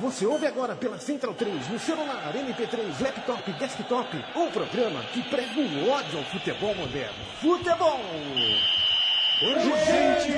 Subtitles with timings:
[0.00, 5.60] Você ouve agora pela Central 3, no celular, MP3, laptop, desktop, um programa que prega
[5.60, 7.16] o ódio ao futebol moderno.
[7.40, 8.00] Futebol!
[9.42, 10.32] Urgente!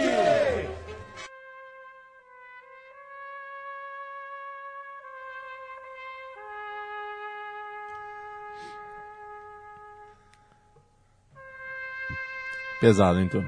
[12.80, 13.44] Pesado, então.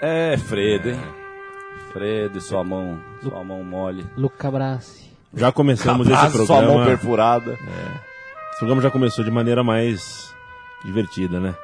[0.00, 1.21] É, Fredo, hein?
[1.92, 4.06] Fredo, sua mão, sua mão mole.
[4.16, 5.10] Luca Brasi.
[5.34, 6.86] Já começamos esse sua mão programa.
[6.86, 7.52] perfurada.
[7.52, 10.34] Esse programa já começou de maneira mais
[10.86, 11.54] divertida, né?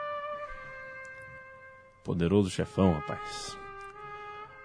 [2.05, 3.57] Poderoso chefão, rapaz.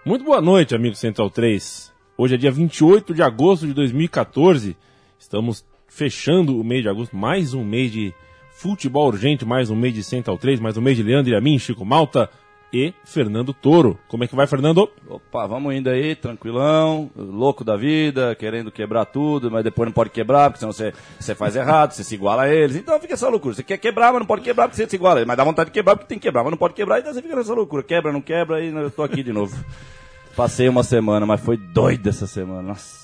[0.04, 1.90] Muito boa noite, amigo Central 3.
[2.18, 4.76] Hoje é dia 28 de agosto de 2014.
[5.18, 8.12] Estamos fechando o mês de agosto, mais um mês de
[8.52, 11.40] futebol urgente, mais um mês de Central 3, mais um mês de Leandro e a
[11.40, 12.28] mim, Chico Malta
[12.74, 13.96] e Fernando Toro.
[14.08, 14.90] Como é que vai, Fernando?
[15.08, 20.10] Opa, vamos indo aí, tranquilão, louco da vida, querendo quebrar tudo, mas depois não pode
[20.10, 22.74] quebrar, porque senão você, você faz errado, você se iguala a eles.
[22.74, 23.54] Então fica essa loucura.
[23.54, 25.28] Você quer quebrar, mas não pode quebrar porque você se iguala a eles.
[25.28, 27.22] Mas dá vontade de quebrar porque tem que quebrar, mas não pode quebrar, então você
[27.22, 27.84] fica nessa loucura.
[27.84, 29.56] Quebra, não quebra, e eu tô aqui de novo.
[30.34, 32.62] Passei uma semana, mas foi doido essa semana.
[32.62, 33.03] Nossa.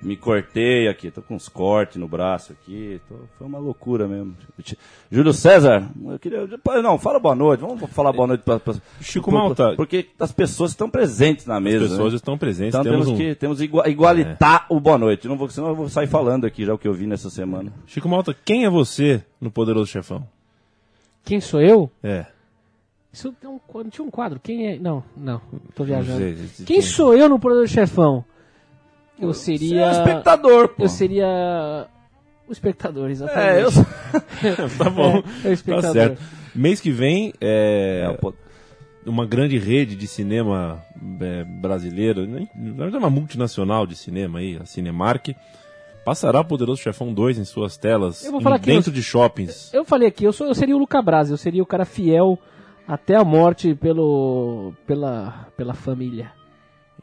[0.00, 3.00] Me cortei aqui, tô com uns cortes no braço aqui.
[3.08, 4.36] tô- foi uma loucura mesmo.
[5.10, 6.48] Júlio César, eu queria.
[6.80, 7.60] Não, fala boa noite.
[7.60, 8.60] Vamos falar boa noite para
[9.00, 9.74] Chico Malta.
[9.74, 11.88] Porque as pessoas estão presentes na As mesa.
[11.88, 12.16] pessoas né?
[12.16, 12.74] estão presentes.
[12.76, 13.16] Então temos temos, um...
[13.24, 15.26] que temos igua- igualitar o boa noite.
[15.26, 17.72] Não vou, senão eu vou sair falando aqui já o que eu vi nessa semana.
[17.84, 20.24] Chico Malta, quem é você no Poderoso Chefão?
[21.24, 21.90] Quem sou eu?
[22.04, 22.24] É.
[23.12, 24.38] Isso tem um, quadro- tinha um quadro.
[24.40, 24.78] Quem é.
[24.78, 25.40] Não, não,
[25.74, 26.18] tô viajando.
[26.18, 28.24] sei, se Quem tem- sou eu no Poder do Chefão?
[29.20, 29.68] Eu seria.
[29.68, 30.84] Você é um espectador, pô.
[30.84, 31.86] Eu seria.
[32.48, 33.58] O espectador, exatamente.
[33.58, 33.70] É, eu
[34.78, 35.22] Tá bom.
[35.44, 35.82] É, é o espectador.
[35.82, 36.22] Tá certo.
[36.54, 38.32] Mês que vem é, É, pô,
[39.06, 40.82] uma grande rede de cinema
[41.20, 42.48] é, brasileiro, né?
[42.54, 45.28] na verdade é uma multinacional de cinema aí, a Cinemark,
[46.04, 48.94] passará o Poderoso Chefão 2 em suas telas Eu vou falar em- aqui, dentro eu-
[48.94, 49.72] de shoppings.
[49.74, 52.38] Eu falei aqui, eu, sou, eu seria o Luca Brasi, eu seria o cara fiel
[52.86, 56.32] até a morte pelo, pela, pela família.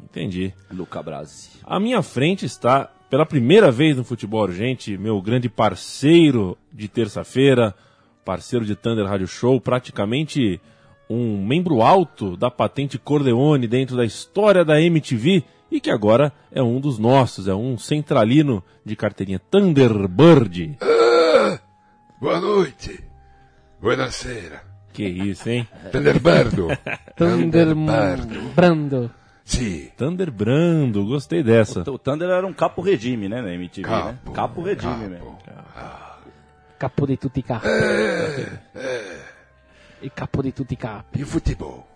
[0.09, 0.53] Entendi.
[0.71, 1.49] Luca Brasi.
[1.63, 7.75] À minha frente está, pela primeira vez no Futebol Urgente, meu grande parceiro de terça-feira,
[8.23, 10.61] parceiro de Thunder Rádio Show, praticamente
[11.09, 16.61] um membro alto da patente Corleone dentro da história da MTV e que agora é
[16.61, 20.77] um dos nossos, é um centralino de carteirinha Thunderbird.
[22.19, 23.03] Boa noite.
[23.81, 24.63] Buonasera.
[24.94, 25.67] Que isso, hein?
[29.45, 29.91] Thunderberdo.
[29.95, 30.31] Thunder.
[30.31, 31.01] Brando.
[31.01, 31.07] Sim.
[31.07, 31.81] Gostei dessa.
[31.91, 34.17] O Thunder era um capo regime, né, na MTV, né?
[34.25, 35.09] Capo, Capo regime capo.
[35.09, 35.38] mesmo.
[36.79, 37.67] Capo de tutti capi.
[37.67, 39.19] É,
[40.01, 41.19] E capo de tutti capi.
[41.19, 41.88] E o futebol?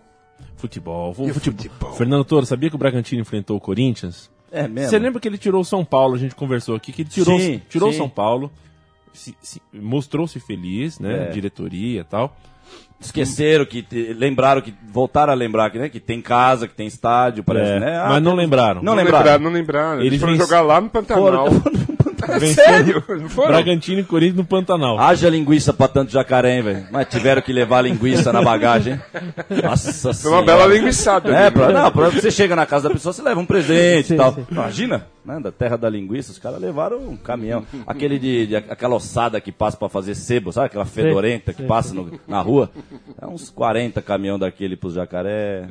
[0.56, 1.14] Futebol.
[1.18, 1.92] E o Fute- futebol?
[1.94, 4.30] Fernando Toro, sabia que o Bragantino enfrentou o Corinthians?
[4.50, 4.90] É mesmo?
[4.90, 6.14] Você lembra que ele tirou o São Paulo?
[6.14, 7.98] A gente conversou aqui que ele tirou, Sim, tirou o sim.
[7.98, 8.50] São Paulo,
[9.12, 11.28] se- se- mostrou-se feliz, né?
[11.28, 11.30] É.
[11.30, 12.36] Diretoria e tal.
[13.00, 13.82] Esqueceram que.
[13.82, 14.74] te- lembraram que.
[14.92, 17.98] Voltaram a lembrar que, né, que tem casa, que tem estádio, parece, É, né?
[17.98, 18.82] Ah, mas não lembraram.
[18.82, 19.18] Não Não lembraram.
[19.24, 19.94] lembraram, não lembraram.
[20.00, 21.50] Eles, Eles foram venc- jogar lá no Pantanal.
[21.50, 21.62] Foram-
[22.38, 23.04] Venceu Sério?
[23.08, 23.48] Não foram?
[23.52, 24.98] Bragantino e Corinthians no Pantanal.
[24.98, 26.86] Haja linguiça pra tanto jacaré, hein, velho?
[26.90, 29.00] Mas tiveram que levar a linguiça na bagagem, hein?
[29.62, 31.34] Nossa Foi uma bela linguiçada.
[31.34, 34.14] É, pra, não, pra você chega na casa da pessoa, você leva um presente Sim,
[34.14, 34.34] e tal.
[34.34, 34.46] sim.
[34.50, 37.64] Imagina, né, da terra da linguiça, os caras levaram um caminhão.
[37.86, 40.66] Aquele de, de- aquela ossada que passa pra fazer sebo, sabe?
[40.66, 42.70] Aquela fedorenta que sim, passa no- na rua.
[43.20, 45.66] É uns 40 caminhão daquele pros jacaré.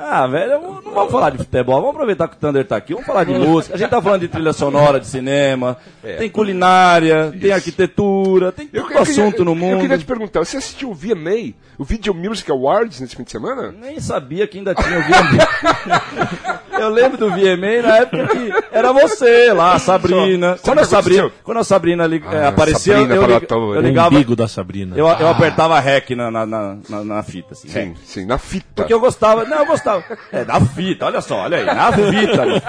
[0.00, 2.92] Ah, velho, eu não vamos falar de futebol, vamos aproveitar que o Thunder tá aqui,
[2.92, 3.74] vamos falar de música.
[3.74, 5.76] A gente tá falando de trilha sonora, de cinema,
[6.18, 9.80] tem culinária, tem arquitetura, tem Eu, tanto eu queria- assunto no eu mundo.
[9.80, 13.72] queria te perguntar, você assistiu o VMA, o Video Music Awards nesse fim de semana?
[13.72, 16.60] Nem sabia que ainda tinha o VMA.
[16.80, 20.56] Eu lembro do VMA na época que era você lá, a Sabrina.
[20.56, 23.50] Só- Quando a o que Sabrina, quando a Sabrina li- Ah, aparecia, Sabrina eu, lig-
[23.50, 24.96] eu O ligava, umbigo da Sabrina.
[24.96, 27.52] eu, eu apertava REC na, na, na, na- na fita.
[27.52, 28.66] Assim, Sim, sim, na fita.
[28.76, 30.04] Porque eu gostava, não, eu gostava.
[30.32, 32.44] É, da fita, olha só, olha aí, na fita.
[32.46, 32.62] né?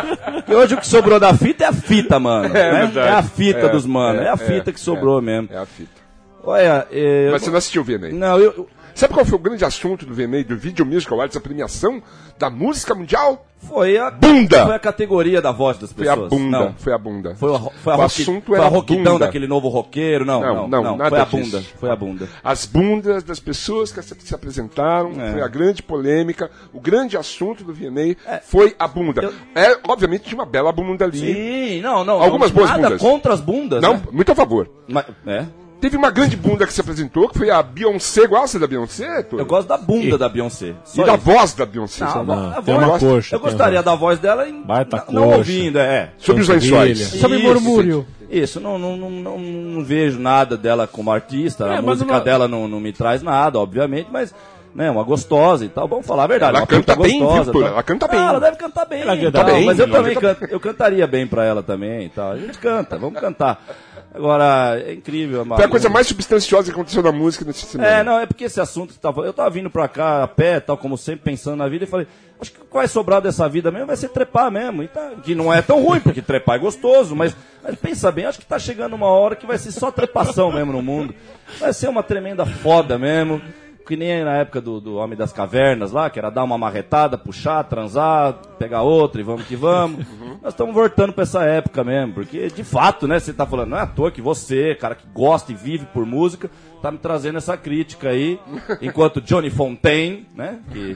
[0.47, 2.50] E hoje o que sobrou da fita é a fita, mano.
[2.50, 2.71] né?
[2.71, 3.07] verdade.
[3.07, 5.50] É a fita É, dos mano, é, é, a fita é, que sobrou é, mesmo.
[5.51, 6.00] É a fita.
[6.44, 8.09] Olha, eu, Mas você não assistiu o VMA?
[8.13, 8.67] não, eu,
[8.99, 12.03] Sabe qual foi o grande assunto do VMA, do Video Music Awards, a premiação
[12.37, 13.45] da música mundial?
[13.59, 14.65] Foi a Bunda!
[14.65, 16.25] Foi a categoria da voz das Foi pessoas.
[16.25, 16.59] a bunda.
[16.59, 16.73] Não.
[16.77, 17.35] Foi a bunda.
[17.35, 19.25] Foi, a, foi a, O assunto foi era a roquidão bunda.
[19.25, 20.25] daquele novo roqueiro.
[20.25, 20.97] Não, Não, não, não, não.
[20.97, 21.51] nada foi a disso.
[21.57, 21.65] bunda.
[21.79, 22.27] Foi a bunda.
[22.43, 25.31] As bundas das pessoas que se se apresentaram, É.
[25.31, 29.21] foi a grande polêmica, o grande assunto do VMA foi a bunda.
[29.23, 31.19] Eu- É, obviamente, tinha uma bela bunda ali.
[31.19, 32.21] Sim, não, não.
[32.21, 33.01] Algumas não, boas nada bundas.
[33.01, 33.81] contra as bundas.
[33.81, 34.01] Não, né?
[34.11, 34.69] muito a favor.
[34.89, 35.45] Mas- é.
[35.81, 38.27] Teve uma grande bunda que se apresentou, que foi a Beyoncé.
[38.27, 39.25] Gosta da Beyoncé?
[39.31, 40.75] Eu gosto da bunda da Beyoncé.
[40.85, 41.23] E Só da isso.
[41.23, 42.03] voz da Beyoncé.
[42.05, 45.37] Não, não a voz- uma coxa, Eu gostaria da voz dela em, Baita não coxa.
[45.37, 46.11] ouvindo, é.
[46.17, 46.99] Sobre os lençóis.
[46.99, 48.05] Sobre Isso, murmúrio.
[48.29, 52.47] Isso, não, não, não, não, não vejo nada dela como artista, É, a música dela
[52.47, 54.35] não, não me traz nada, obviamente, mas
[54.74, 56.57] né, uma gostosa e tal, vamos falar a verdade.
[56.57, 57.68] Ela canta bem, gostosa, viu.
[57.68, 58.19] Ela canta Ah, bem.
[58.19, 60.60] ela deve cantar bem, Ela canta tal, bem, mas eu ela também canta- canto, eu
[60.60, 62.31] cantaria bem pra ela também e tal.
[62.31, 63.62] A gente canta, vamos cantar.
[64.13, 67.89] Agora, é incrível, Foi a coisa mais substanciosa que aconteceu na música nesse semana.
[67.92, 69.21] é, não, é porque esse assunto que tava.
[69.24, 72.07] Eu tava vindo pra cá a pé, tal, como sempre, pensando na vida, e falei,
[72.42, 74.81] acho que o que vai sobrar dessa vida mesmo vai ser trepar mesmo.
[74.81, 78.25] E tá- que não é tão ruim, porque trepar é gostoso, mas, mas pensa bem,
[78.25, 81.13] acho que tá chegando uma hora que vai ser só trepação mesmo no mundo.
[81.60, 83.39] Vai ser uma tremenda foda mesmo.
[83.89, 87.18] Que nem na época do, do Homem das Cavernas lá, que era dar uma marretada,
[87.18, 90.06] puxar, transar, pegar outra e vamos que vamos.
[90.44, 93.80] Nós estamos voltando pra essa época mesmo, porque de fato, né, você tá falando, não
[93.80, 96.51] é à toa que você, cara que gosta e vive por música,
[96.83, 98.39] tá me trazendo essa crítica aí,
[98.80, 100.95] enquanto Johnny Fontaine, né, que,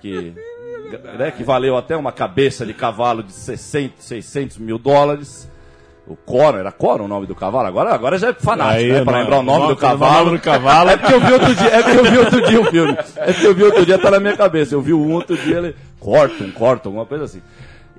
[0.00, 0.34] que,
[1.16, 5.48] né, que valeu até uma cabeça de cavalo de 600, 600 mil dólares.
[6.06, 7.68] O Coro, era Coro o nome do cavalo?
[7.68, 9.04] Agora, agora já é fanático, Aí, né?
[9.04, 10.24] Pra lembrar o nome nome- do cavalo.
[10.26, 10.90] nome do cavalo.
[10.90, 12.98] É porque eu vi outro dia, é porque eu vi outro dia o filme.
[13.16, 14.74] É porque eu vi outro dia, tá na minha cabeça.
[14.74, 15.76] Eu vi um outro dia, ele.
[16.00, 17.40] Corta, um corta, alguma coisa assim.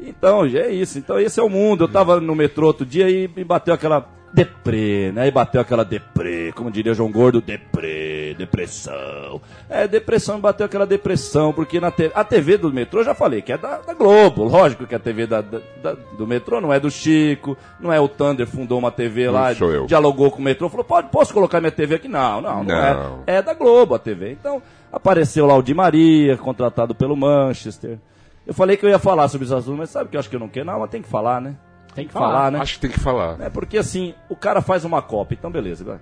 [0.05, 0.97] Então, é isso.
[0.99, 1.85] Então, esse é o mundo.
[1.85, 5.27] Eu tava no metrô outro dia e me bateu aquela deprê, né?
[5.27, 9.39] E bateu aquela deprê, como diria o João Gordo, deprê, depressão.
[9.69, 13.43] É, depressão, bateu aquela depressão, porque na te- a TV do metrô, eu já falei,
[13.43, 14.43] que é da, da Globo.
[14.43, 15.61] Lógico que a TV da, da-
[16.17, 19.53] do metrô não é do Chico, não é o Thunder, fundou uma TV lá,
[19.85, 22.07] dialogou com o metrô, falou, pode, posso colocar minha TV aqui?
[22.07, 23.23] Não, não, não, Não.
[23.27, 23.37] é.
[23.37, 24.31] É da Globo a TV.
[24.31, 27.99] Então, apareceu lá o Di Maria, contratado pelo Manchester.
[28.45, 30.35] Eu falei que eu ia falar sobre os assuntos, mas sabe que eu acho que
[30.35, 30.65] eu não quero?
[30.65, 31.55] Não, mas tem que falar, né?
[31.95, 32.59] Tem que falar, né?
[32.59, 33.39] Acho que tem que falar.
[33.39, 35.99] É porque assim, o cara faz uma Copa, então beleza, vai.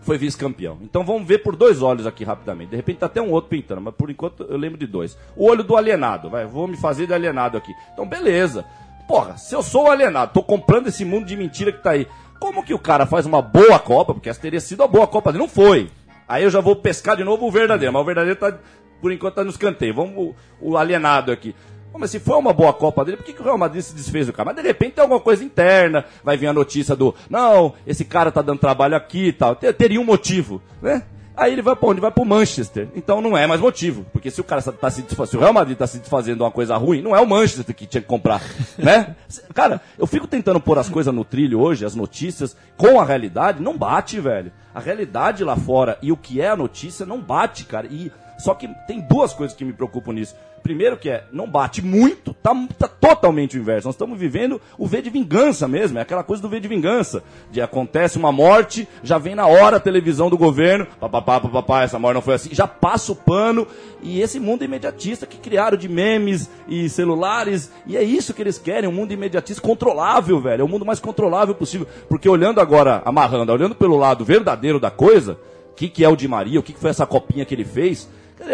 [0.00, 0.78] Foi vice-campeão.
[0.82, 2.70] Então vamos ver por dois olhos aqui rapidamente.
[2.70, 5.16] De repente tá até um outro pintando, mas por enquanto eu lembro de dois.
[5.36, 6.46] O olho do alienado, vai.
[6.46, 7.72] Vou me fazer de alienado aqui.
[7.92, 8.64] Então beleza.
[9.06, 12.06] Porra, se eu sou o alienado, tô comprando esse mundo de mentira que tá aí.
[12.40, 14.14] Como que o cara faz uma boa Copa?
[14.14, 15.42] Porque essa teria sido a boa Copa dele.
[15.42, 15.90] Não foi.
[16.26, 17.92] Aí eu já vou pescar de novo o verdadeiro.
[17.92, 18.56] Mas o verdadeiro tá,
[19.02, 19.96] por enquanto, tá nos canteiros.
[19.96, 21.54] Vamos o, o alienado aqui.
[21.92, 23.94] Pô, Mas se foi uma boa Copa dele, por que, que o Real Madrid se
[23.94, 24.46] desfez do cara?
[24.46, 28.30] Mas de repente tem alguma coisa interna, vai vir a notícia do não, esse cara
[28.30, 29.54] tá dando trabalho aqui e tal.
[29.56, 31.02] Ter- Teria um motivo, né?
[31.36, 32.00] Aí ele vai pra onde?
[32.02, 32.88] Vai pro Manchester.
[32.94, 34.04] Então não é mais motivo.
[34.12, 36.42] Porque se o cara tá se desfazendo, se o Real Madrid tá se desfazendo de
[36.42, 38.42] uma coisa ruim, não é o Manchester que tinha que comprar,
[38.76, 39.16] né?
[39.54, 43.62] Cara, eu fico tentando pôr as coisas no trilho hoje, as notícias, com a realidade,
[43.62, 44.52] não bate, velho.
[44.74, 47.86] A realidade lá fora e o que é a notícia não bate, cara.
[47.90, 50.34] E só que tem duas coisas que me preocupam nisso.
[50.62, 53.88] Primeiro que é, não bate muito, tá, tá totalmente o inverso.
[53.88, 57.22] Nós estamos vivendo o V de vingança mesmo, é aquela coisa do V de vingança.
[57.50, 61.98] De acontece uma morte, já vem na hora a televisão do governo, papapá, papapá, essa
[61.98, 63.66] morte não foi assim, já passa o pano.
[64.02, 68.58] E esse mundo imediatista que criaram de memes e celulares, e é isso que eles
[68.58, 70.62] querem, um mundo imediatista controlável, velho.
[70.62, 71.86] É o mundo mais controlável possível.
[72.08, 75.38] Porque olhando agora, amarrando, olhando pelo lado verdadeiro da coisa,
[75.72, 77.64] o que, que é o Di Maria, o que, que foi essa copinha que ele
[77.64, 78.08] fez,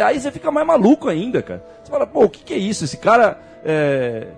[0.05, 1.65] Aí você fica mais maluco ainda, cara.
[1.83, 2.85] Você fala, pô, o que, que é isso?
[2.85, 4.29] Esse cara é,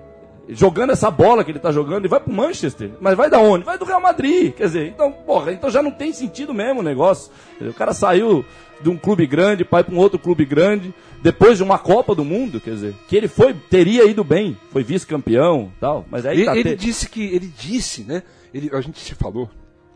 [0.49, 2.91] jogando essa bola que ele tá jogando e vai pro Manchester.
[3.01, 3.65] Mas vai da onde?
[3.65, 4.53] Vai do Real Madrid.
[4.55, 7.31] Quer dizer, então, porra, então já não tem sentido mesmo o negócio.
[7.61, 8.45] O cara saiu
[8.81, 12.15] de um clube grande para ir pra um outro clube grande, depois de uma Copa
[12.15, 16.37] do Mundo, quer dizer, que ele foi, teria ido bem, foi vice-campeão tal, mas aí
[16.37, 17.25] Ele, tá ele te- disse que.
[17.35, 18.23] Ele disse, né?
[18.55, 19.51] Ele, a gente se falou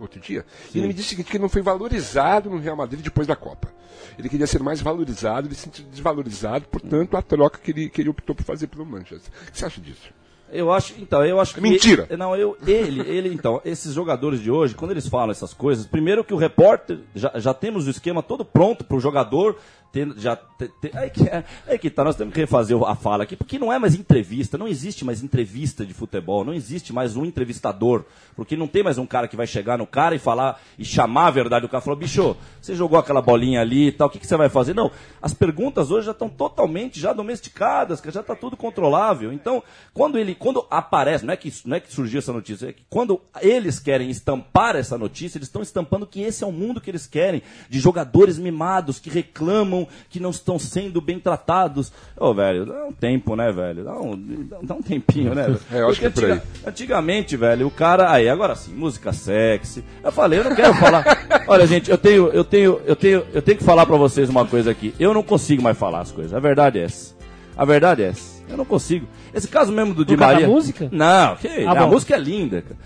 [0.04, 0.44] outro dia.
[0.74, 3.26] E ele me disse o seguinte, que ele não foi valorizado no Real Madrid depois
[3.26, 3.72] da Copa.
[4.18, 8.00] Ele queria ser mais valorizado, ele se sentiu desvalorizado, portanto, a troca que ele, que
[8.00, 9.32] ele optou por fazer pelo Manchester.
[9.48, 10.12] O que você acha disso?
[10.52, 11.60] Eu acho, então, eu acho que.
[11.60, 12.06] Mentira.
[12.16, 16.22] Não, eu, ele, ele, então, esses jogadores de hoje, quando eles falam essas coisas, primeiro
[16.22, 19.56] que o repórter, já, já temos o esquema todo pronto pro jogador,
[19.90, 22.94] ter, já, ter, ter- aí, que, é- aí que tá, nós temos que refazer a
[22.94, 26.92] fala aqui, porque não é mais entrevista, não existe mais entrevista de futebol, não existe
[26.94, 28.04] mais um entrevistador,
[28.34, 31.26] porque não tem mais um cara que vai chegar no cara e falar, e chamar
[31.26, 34.18] a verdade, o cara falou, bicho, você jogou aquela bolinha ali e tal, o que,
[34.18, 34.74] que você vai fazer?
[34.74, 34.90] Não,
[35.20, 40.18] as perguntas hoje já estão totalmente já domesticadas, que já está tudo controlável, então, quando
[40.18, 43.20] ele, quando aparece, não é que, não é que surgiu essa notícia, é que quando
[43.40, 47.06] eles querem estampar essa notícia, eles estão estampando que esse é o mundo que eles
[47.06, 51.92] querem, de jogadores mimados, que reclamam, que não estão sendo bem tratados.
[52.16, 53.84] Ô, velho, dá um tempo, né, velho?
[53.84, 55.56] Dá um, dá- um tempinho, né?
[55.70, 56.40] É, eu acho que é por aí.
[56.66, 58.10] Antigamente, velho, o cara.
[58.10, 59.84] Aí, agora sim, música sexy.
[60.02, 61.04] Eu falei, eu não quero falar.
[61.46, 64.44] Olha, gente, eu tenho, eu tenho, eu tenho, eu tenho que falar pra vocês uma
[64.44, 64.92] coisa aqui.
[64.98, 66.34] Eu não consigo mais falar as coisas.
[66.34, 67.14] A verdade é essa.
[67.56, 68.41] A verdade é essa.
[68.52, 69.06] Eu não consigo.
[69.34, 70.48] Esse caso mesmo do Di causa da Maria.
[70.54, 70.88] música?
[70.92, 71.88] Não, que Ah, a bom.
[71.90, 72.76] música é linda, cara.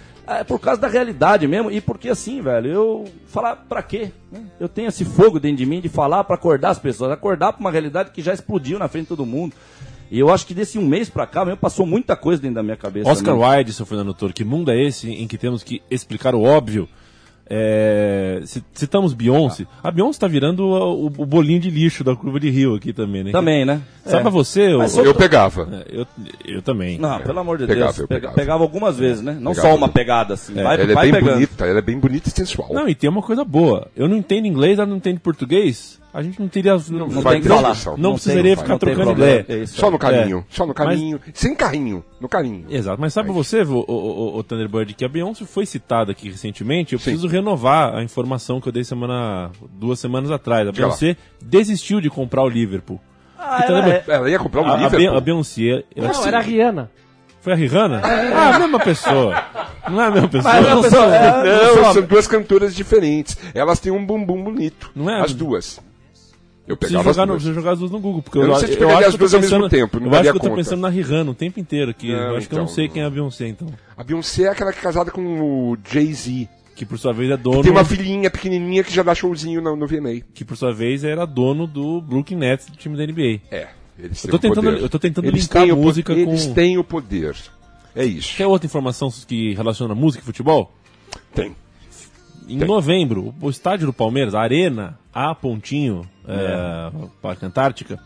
[0.40, 4.11] É por causa da realidade mesmo, e porque assim, velho, eu falar pra quê?
[4.32, 4.40] né?
[4.58, 7.61] Eu tenho esse fogo dentro de mim de falar pra acordar as pessoas, acordar pra
[7.61, 9.54] uma realidade que já explodiu na frente de todo mundo.
[10.11, 12.62] E eu acho que desse um mês pra cá mesmo passou muita coisa dentro da
[12.62, 13.08] minha cabeça.
[13.08, 13.49] Oscar mesmo.
[13.49, 16.88] Wilde, seu Fernando Toro, que mundo é esse em que temos que explicar o óbvio?
[17.49, 19.67] É, ci- citamos Beyoncé.
[19.83, 23.23] A Beyoncé tá virando o, o bolinho de lixo da curva de Rio aqui também,
[23.25, 23.31] né?
[23.33, 23.81] Também, né?
[24.05, 24.21] Sabe É.
[24.23, 24.73] pra você?
[24.73, 25.69] eu- Eu pegava.
[25.73, 26.07] é, eu,
[26.45, 26.99] eu também.
[26.99, 27.99] Não, pelo amor de Pegava, Deus.
[27.99, 28.35] eu Pega- pegava.
[28.37, 28.62] pegava.
[28.65, 29.37] algumas vezes, né?
[29.41, 29.69] Não Pegava.
[29.69, 30.55] só uma pegada assim.
[30.55, 31.35] vai ela é vai bem pegando.
[31.35, 32.73] bonita, ela é bem bonita e sensual.
[32.73, 33.88] Não, e tem uma coisa boa.
[33.97, 36.00] Eu não entendo inglês, ela não entende português.
[36.16, 36.75] A gente não teria.
[36.88, 37.76] Não, Não Vai tem que falar.
[37.99, 39.44] não tem- precisaria ficar não tem trocando ideia.
[39.49, 40.44] É Só no caminho, É.
[40.54, 42.64] só no caminho, sem carrinho, no caminho.
[42.70, 46.30] Exato, mas sabe você, o, o, o, o Thunderbird, que a Beyoncé foi citada aqui
[46.30, 47.04] recentemente, eu Sim.
[47.11, 50.66] preciso renovar a informação que eu dei semana duas semanas atrás.
[50.66, 50.96] A Diga lá.
[50.96, 52.99] Beyoncé desistiu de comprar o Liverpool.
[53.38, 55.16] Ah, ela é- Ela ia comprar um A, Liverpool.
[55.18, 55.85] a Beyoncé.
[55.94, 56.90] ela- Não, era a Rihanna.
[57.42, 58.00] Foi a Rihanna?
[58.02, 59.44] Ah, a mesma pessoa.
[59.88, 60.52] Não é a mesma pessoa.
[60.54, 63.37] Mas não sou- é, Não, são duas cantoras diferentes.
[63.54, 64.90] Elas têm um bumbum bonito.
[64.96, 65.20] Não é?
[65.20, 65.78] As duas.
[66.66, 67.54] Eu pegava jogar, as duas.
[67.54, 69.14] jogar as duas no Google, porque Eu eu, não sei se eu pegaria acho as
[69.16, 70.56] que eu duas mesmo pensando, tempo, não eu acho que eu tô conta.
[70.56, 72.11] pensando na Rihanna o tempo inteiro aqui.
[72.12, 73.68] Não, eu acho que eu não então, sei quem é a Beyoncé, então.
[73.96, 75.23] A Beyoncé é aquela que é casada com
[75.70, 76.49] o Jay-Z.
[76.75, 77.62] Que por sua vez é dono.
[77.62, 80.20] Tem uma filhinha pequenininha que já dá showzinho no, no VMA.
[80.35, 83.40] Que por sua vez era dono do Brooklyn Nets, do time da NBA.
[83.50, 83.68] É.
[83.99, 84.82] Eles Eu tô tentando- poder.
[84.82, 87.35] eu tô tentando eles linkar a música com- Eles têm o poder.
[87.94, 88.37] É isso.
[88.37, 90.70] Quer outra informação que relaciona música e futebol?
[91.35, 91.56] Tem.
[92.49, 97.99] Em novembro, o estádio do Palmeiras, a Arena, a Pontinho, é, Parque Antártica,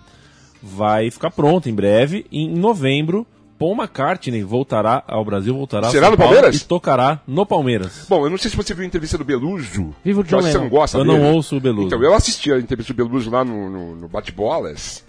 [0.63, 2.25] vai ficar pronto em breve.
[2.31, 3.27] E em novembro,
[3.59, 6.63] Paul McCartney voltará ao Brasil, voltará a Será no Paulo Palmeiras?
[6.63, 8.07] e tocará no Palmeiras.
[8.09, 9.95] Bom, eu não sei se você viu a entrevista do Beluso.
[10.03, 11.19] Viva o John Eu acho que você não gosta Eu dele.
[11.19, 11.87] não ouço o Beluso.
[11.89, 15.05] Então, eu assisti a entrevista do Beluso lá no, no, no Bate-Bolas.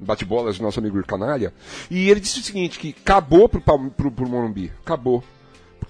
[0.00, 1.54] No Bate-Bolas do nosso amigo Canalha.
[1.88, 4.72] E ele disse o seguinte, que acabou pro, Palme- pro, pro Morumbi.
[4.84, 5.22] Acabou.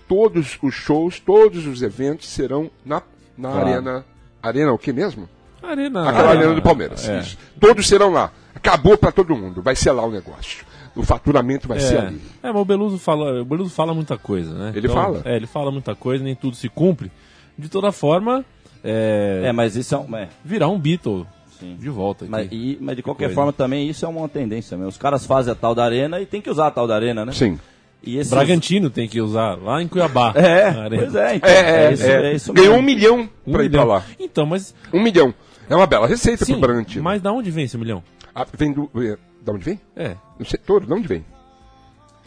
[0.08, 3.02] Todos os shows, todos os eventos serão na,
[3.37, 3.66] na Claro.
[3.68, 4.04] arena...
[4.42, 5.26] Arena o que mesmo?
[5.62, 7.08] Arena, Aquela arena do Palmeiras.
[7.08, 7.20] É.
[7.20, 7.38] Isso.
[7.58, 8.30] Todos serão lá.
[8.54, 9.62] Acabou pra todo mundo.
[9.62, 10.66] Vai ser lá o negócio.
[10.94, 12.20] O faturamento vai ser É, ali.
[12.42, 14.73] é, mas o Beluso fala, o Beluso fala muita coisa, né?
[14.76, 15.23] Ele fala?
[15.25, 17.11] É, ele fala muita coisa, nem tudo se cumpre.
[17.58, 18.44] De toda forma,
[18.84, 20.14] é, É, mas isso é um.
[20.16, 20.28] é.
[20.44, 21.26] virar um Beatle
[21.58, 21.76] Sim.
[21.80, 22.25] de volta.
[22.26, 22.30] Aqui.
[22.30, 23.34] Mas, e- mas de qualquer coisa.
[23.34, 24.90] forma também isso é uma tendência mesmo.
[24.90, 27.25] Os caras fazem a tal da arena e tem que usar a tal da arena,
[27.25, 27.32] né?
[27.32, 27.58] Sim.
[28.06, 28.30] E esses...
[28.30, 30.32] Bragantino tem que usar lá em Cuiabá.
[30.37, 32.30] É, pois é, então, É, é, isso, é.
[32.30, 33.87] é isso Ganhou um milhão Um pra ir pra milhão.
[33.87, 34.04] lá.
[34.18, 34.75] Então, mas.
[34.92, 35.32] Um milhão.
[35.68, 37.02] É uma bela receita Sim, pro Bragantino.
[37.02, 38.02] mas da onde vem esse milhão?
[38.34, 38.90] Ah, vem do.
[38.96, 39.80] eh, Da onde vem?
[39.96, 40.16] É.
[40.38, 41.25] No setor, de onde vem?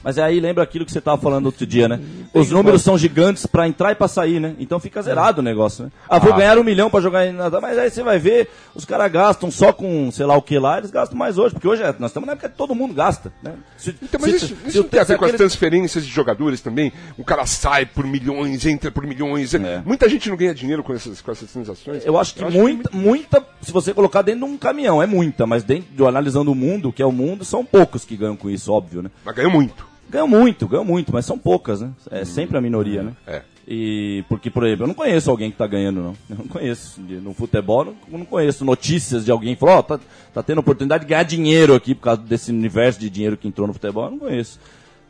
[0.07, 1.99] Mas aí lembra aquilo que você tava falando outro dia, né?
[2.33, 4.55] Os números são gigantes pra entrar e pra sair, né?
[4.57, 5.91] Então fica zerado o negócio, né?
[6.07, 6.37] Ah, vou Ah.
[6.37, 7.59] ganhar um milhão pra jogar em nada.
[7.59, 10.77] Mas aí você vai ver, os caras gastam só com sei lá o que lá,
[10.77, 11.53] eles gastam mais hoje.
[11.55, 13.55] Porque hoje é- nós estamos na época que todo mundo gasta, né?
[13.77, 16.05] Se- Então, mas se- isso, se isso não tem a ver com as aqueles- transferências
[16.05, 16.93] de jogadores também?
[17.17, 19.53] O cara sai por milhões, entra por milhões.
[19.55, 19.81] É.
[19.85, 22.05] Muita gente não ganha dinheiro com essas, com essas transações.
[22.05, 25.65] Eu acho que muita, muita, se você colocar dentro de um caminhão, é muita, mas
[25.65, 28.71] dentro de analisando o mundo, que é o mundo, são poucos que ganham com isso,
[28.71, 29.11] óbvio, né?
[29.25, 29.85] Mas ganha muito.
[30.09, 31.91] Ganham muito, ganham muito, mas são poucas, né?
[32.09, 33.13] É sempre a minoria, né?
[33.25, 33.41] É.
[33.67, 36.15] E porque, por exemplo, eu não conheço alguém que tá ganhando, não.
[36.29, 37.01] Eu não conheço.
[37.01, 39.99] No futebol, não, não conheço notícias de alguém que falou, ó, tá,
[40.33, 43.67] tá tendo oportunidade de ganhar dinheiro aqui por causa desse universo de dinheiro que entrou
[43.67, 44.05] no futebol.
[44.05, 44.57] Eu não conheço.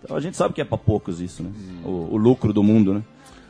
[0.03, 1.51] Então a gente sabe que é pra poucos isso, né?
[1.85, 3.03] O, o lucro do mundo, né?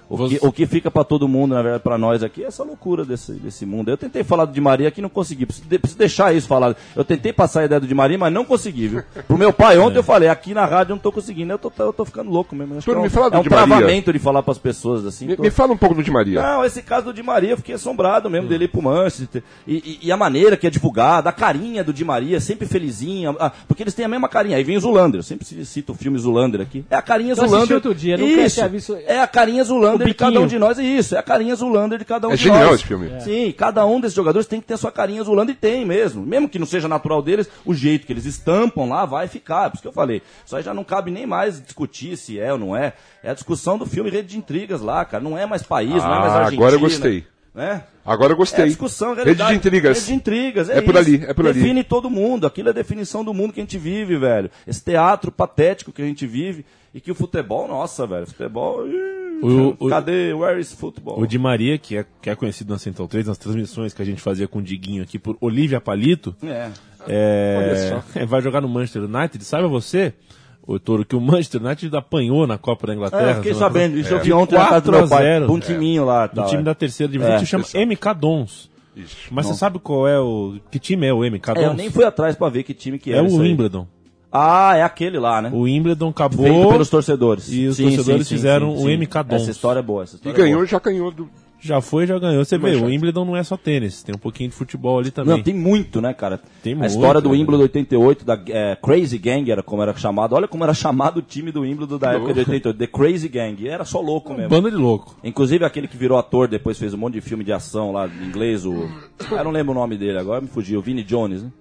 [0.10, 2.48] O Você- que, o que fica pra todo mundo, na verdade, pra nós aqui, é
[2.48, 3.90] essa loucura desse, desse mundo.
[3.90, 5.46] Eu tentei falar do Di Maria aqui não consegui.
[5.46, 6.76] Preciso, de- preciso deixar isso falado.
[6.96, 9.04] Eu tentei passar a ideia do Di Maria, mas não consegui, viu?
[9.28, 11.52] Pro meu pai, ontem eu falei, aqui na rádio eu não tô conseguindo.
[11.52, 12.78] Eu tô, eu tô ficando louco mesmo.
[12.78, 13.68] Acho que Turma, é um, me fala do é um Di Maria.
[13.68, 15.28] travamento de falar pras pessoas assim.
[15.28, 16.42] Me, tô- me fala um pouco do Di Maria.
[16.42, 19.44] não, esse caso do Di Maria, eu fiquei assombrado mesmo dele ir pro Manchester.
[19.68, 23.36] E, e- e a maneira que é divulgada, a carinha do Di Maria, sempre felizinha.
[23.40, 24.56] ah, porque eles têm a mesma carinha.
[24.58, 26.86] Aí vem o Zulander, eu sempre cito o filme Zulander aqui.
[26.90, 27.76] É a carinha Eu Zulander.
[27.76, 29.66] outro dia, nunca isso, tinha visto- É a carinha O
[29.98, 30.80] Zulander de cada um de nós.
[30.80, 32.76] É isso, é a carinha Zulander de cada um É de genial nós.
[32.76, 33.10] esse filme.
[33.22, 36.26] Sim, cada um desses jogadores tem que ter a sua carinha Zulander e tem mesmo.
[36.26, 39.70] Mesmo que não seja natural deles, o jeito que eles estampam lá vai ficar.
[39.70, 40.22] Por isso que eu falei.
[40.46, 42.94] Isso aí já não cabe nem mais discutir se é ou não é.
[43.24, 45.24] É a discussão do filme Rede de Intrigas lá, cara.
[45.24, 46.62] Não é mais país, não é mais Ah, Argentina.
[46.62, 47.26] agora eu gostei.
[47.54, 47.84] né?
[48.06, 48.66] Agora eu É gostei.
[48.66, 49.98] discussão, Rede de intrigas.
[49.98, 50.98] Rede de intrigas, é, É por isso.
[51.00, 51.60] ali, é por ali.
[51.60, 54.50] Define todo mundo, aquilo é a definição do mundo que a gente vive, velho.
[54.66, 58.88] Esse teatro patético que a gente vive e que o futebol, nossa, velho, futebol...
[58.88, 60.34] ih, O- o- cadê?
[60.34, 61.20] Where is football?
[61.22, 64.06] O Di Maria, que é, que é conhecido na Central 3, nas transmissões que a
[64.06, 66.70] gente fazia com o Diguinho aqui por Olivia Palito, É.
[67.08, 67.90] é,
[68.28, 69.44] vai jogar no Manchester United.
[69.44, 70.14] Saiba você,
[70.66, 73.30] o Toro, que o Manchester United apanhou na Copa da Inglaterra.
[73.32, 75.26] É, fiquei sabendo, isso eu vi ontem na casa do meu 4 a pai.
[75.40, 75.52] 0.
[75.54, 76.66] Um timinho lá, do tal, time é.
[76.66, 78.70] da terceira divisão, É, que se chama MK Dons.
[79.30, 80.56] Mas você sabe qual é o...
[80.72, 81.58] Que time é o MK Dons?
[81.64, 83.56] É, eu nem fui atrás pra ver que time que É era o isso aí.
[84.32, 85.50] Ah, é aquele lá, né?
[85.54, 86.46] O Wimbledon acabou...
[86.46, 87.52] Feito pelos torcedores.
[87.52, 89.00] E os Sim, torcedores sim, sim, fizeram sim, o.
[89.00, 89.42] MK Dons.
[89.42, 90.04] Essa história é boa.
[90.04, 90.68] Essa E história é ganhou, boa.
[90.68, 91.30] já ganhou do.
[91.60, 92.46] Já foi, já ganhou.
[92.46, 92.90] Você vê, o Manchester.
[92.90, 95.36] Wimbledon não é só tênis, tem um pouquinho de futebol ali também.
[95.38, 96.40] Não, tem muito, né, cara?
[96.62, 97.32] Tem A muito, história do?
[97.32, 100.36] Wimbledon 88, da é, Crazy Gang, era como era chamado.
[100.36, 102.78] Olha como era chamado o time do Wimbledon da época de 88.
[102.78, 103.68] The Crazy Gang.
[103.68, 104.50] Era só louco mesmo.
[104.50, 105.16] Banda de louco.
[105.24, 108.28] Inclusive aquele que virou ator, depois fez um monte de filme de ação lá em
[108.28, 108.88] inglês, o.
[109.32, 111.52] Eu não lembro o nome dele agora, me fugiu, o Vinnie Jones, né?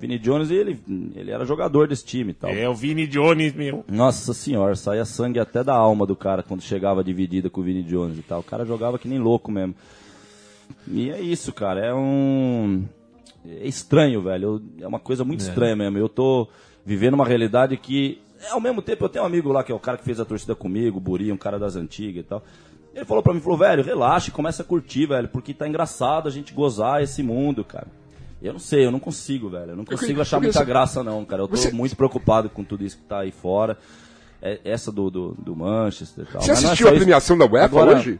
[0.00, 0.80] Vinnie Jones, ele,
[1.14, 2.50] ele era jogador desse time e tal.
[2.50, 3.84] É o Vini Jones, meu.
[3.86, 7.82] Nossa senhora, saía sangue até da alma do cara quando chegava dividida com o Vini
[7.82, 8.40] Jones e tal.
[8.40, 9.74] O cara jogava que nem louco mesmo.
[10.88, 11.84] E é isso, cara.
[11.84, 12.84] É um.
[13.46, 14.44] É estranho, velho.
[14.78, 15.98] Eu- É uma coisa muito estranha mesmo.
[15.98, 16.48] Eu tô
[16.84, 18.20] vivendo uma realidade que.
[18.42, 20.18] é, Ao mesmo tempo, eu tenho um amigo lá que é o cara que fez
[20.20, 22.42] a torcida comigo, o Buri, um cara das antigas e tal.
[22.94, 26.30] Ele falou pra mim, falou, velho, relaxa, começa a curtir, velho, porque tá engraçado a
[26.30, 27.86] gente gozar esse mundo, cara.
[28.42, 29.72] Eu não sei, eu não consigo, velho.
[29.72, 31.42] Eu não consigo achar muita graça, não, cara.
[31.42, 33.76] Eu tô muito preocupado com tudo isso que tá aí fora.
[34.42, 36.40] É- essa do, do, do Manchester e tal.
[36.42, 37.00] Você não é assistiu só a isso.
[37.04, 38.18] premiação da UEFA Agora- hoje?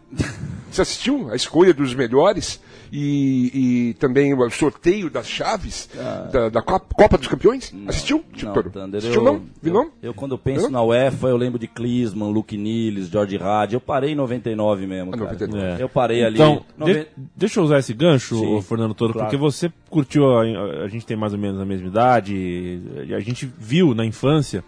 [0.71, 2.61] Você assistiu a escolha dos melhores
[2.93, 5.89] e, e também o sorteio das chaves
[6.33, 7.75] da, da Copa, Copa dos Campeões?
[7.89, 8.25] assistiu?
[8.35, 8.45] Ah.
[8.45, 8.71] Não, Toro?
[8.71, 9.43] Thunder, assistiu eu, não?
[9.61, 9.83] Viu não?
[9.85, 10.71] Eu, eu, quando penso Não?
[10.71, 13.75] na UEFA, eu lembro de Klinsmann, Luke Niles, George Hadi.
[13.75, 15.33] Eu parei em 99 mesmo, Ah, cara.
[15.33, 15.67] 99.
[15.67, 15.83] É.
[15.83, 16.35] Eu parei ali.
[16.37, 19.27] Então, Noven- de- deixa eu usar esse gancho, Sim, Fernando Toro, claro.
[19.29, 20.43] porque você curtiu, a,
[20.85, 22.81] a gente tem mais ou menos a mesma idade,
[23.17, 24.63] a gente viu na infância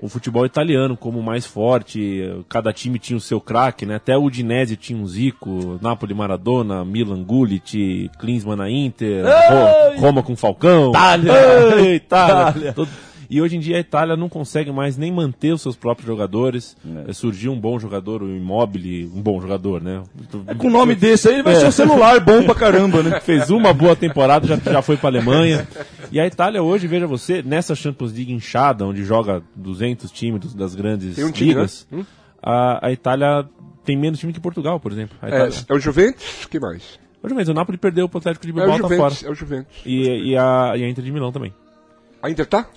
[0.00, 3.96] o futebol italiano como mais forte, cada time tinha o seu craque, né?
[3.96, 10.22] Até o Udinese tinha um Zico, Napoli Maradona, Milan Gullit, Klinsmann na Inter, Ro- Roma
[10.22, 10.90] com Falcão.
[10.90, 11.32] Itália!
[11.78, 12.50] Ei, Itália!
[12.50, 12.72] Itália!
[12.72, 12.88] Todo-
[13.28, 16.76] E hoje em dia a Itália não consegue mais nem manter os seus próprios jogadores.
[16.84, 17.10] É.
[17.10, 20.02] Eh, Surgiu um bom jogador, o Immobile, um bom jogador, né?
[20.58, 23.20] Com o nome desse aí, vai ser um celular bom pra caramba, né?
[23.22, 25.66] fez uma boa temporada, já, já foi para Alemanha.
[26.10, 30.74] E a Itália hoje, veja você, nessa Champions League inchada, onde joga 200 times das
[30.74, 32.00] grandes um time, ligas, né?
[32.00, 32.04] Hum?
[32.42, 33.48] a, a Itália
[33.84, 35.16] tem menos time que Portugal, por exemplo.
[35.22, 36.46] É, é o Juventus?
[36.50, 36.98] que mais?
[37.22, 39.14] Hoje mesmo, o Napoli perdeu pro Atlético de É o Bilbao, tá fora.
[39.14, 39.76] Juventus, é o Juventus.
[39.86, 41.54] E, e, a, e a Inter de Milão também.
[42.22, 42.68] A Inter tá?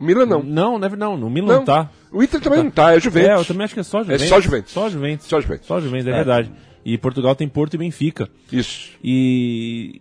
[0.00, 0.42] Milan não.
[0.42, 1.64] Não, não, é- não, no Milan Não.
[1.64, 1.90] tá.
[2.10, 3.38] O Inter também não tá, é É, Juventus.
[3.40, 4.28] eu também acho que é só Juventus.
[4.28, 4.72] só Juventus.
[4.72, 5.26] Só Juventus.
[5.26, 5.66] Só Juventus.
[5.66, 6.52] Só Juventus, é, verdade.
[6.84, 8.28] E Portugal tem Porto e Benfica.
[8.50, 8.90] Isso.
[9.04, 10.00] E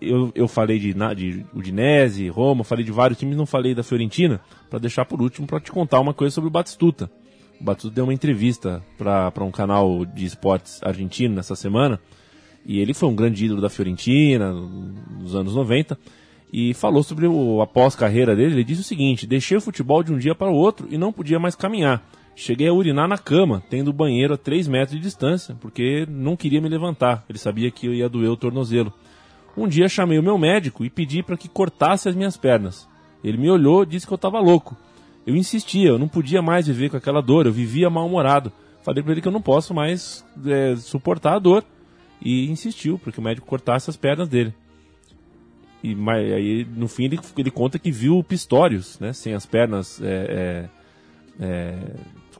[0.00, 4.40] eu, eu falei de, de Udinese, Roma, falei de vários times, não falei da Fiorentina,
[4.68, 7.10] para deixar por último para te contar uma coisa sobre o Batistuta.
[7.60, 12.00] O Batistuta deu uma entrevista para um canal de esportes argentino nessa semana,
[12.66, 15.96] e ele foi um grande ídolo da Fiorentina nos anos 90,
[16.52, 20.12] e falou sobre o após carreira dele, ele disse o seguinte: "Deixei o futebol de
[20.12, 22.02] um dia para o outro e não podia mais caminhar.
[22.34, 26.36] Cheguei a urinar na cama, tendo o banheiro a 3 metros de distância, porque não
[26.36, 27.24] queria me levantar.
[27.28, 28.92] Ele sabia que eu ia doer o tornozelo.
[29.56, 32.88] Um dia chamei o meu médico e pedi para que cortasse as minhas pernas.
[33.22, 34.76] Ele me olhou e disse que eu estava louco.
[35.26, 38.50] Eu insistia, eu não podia mais viver com aquela dor, eu vivia mal-humorado.
[38.82, 41.64] Falei para ele que eu não posso mais é, suportar a dor.
[42.24, 44.54] E insistiu para que o médico cortasse as pernas dele.
[45.82, 49.44] E mas, aí, no fim, ele, ele conta que viu o Pistorius, né, sem as
[49.44, 50.68] pernas é,
[51.40, 51.78] é, é,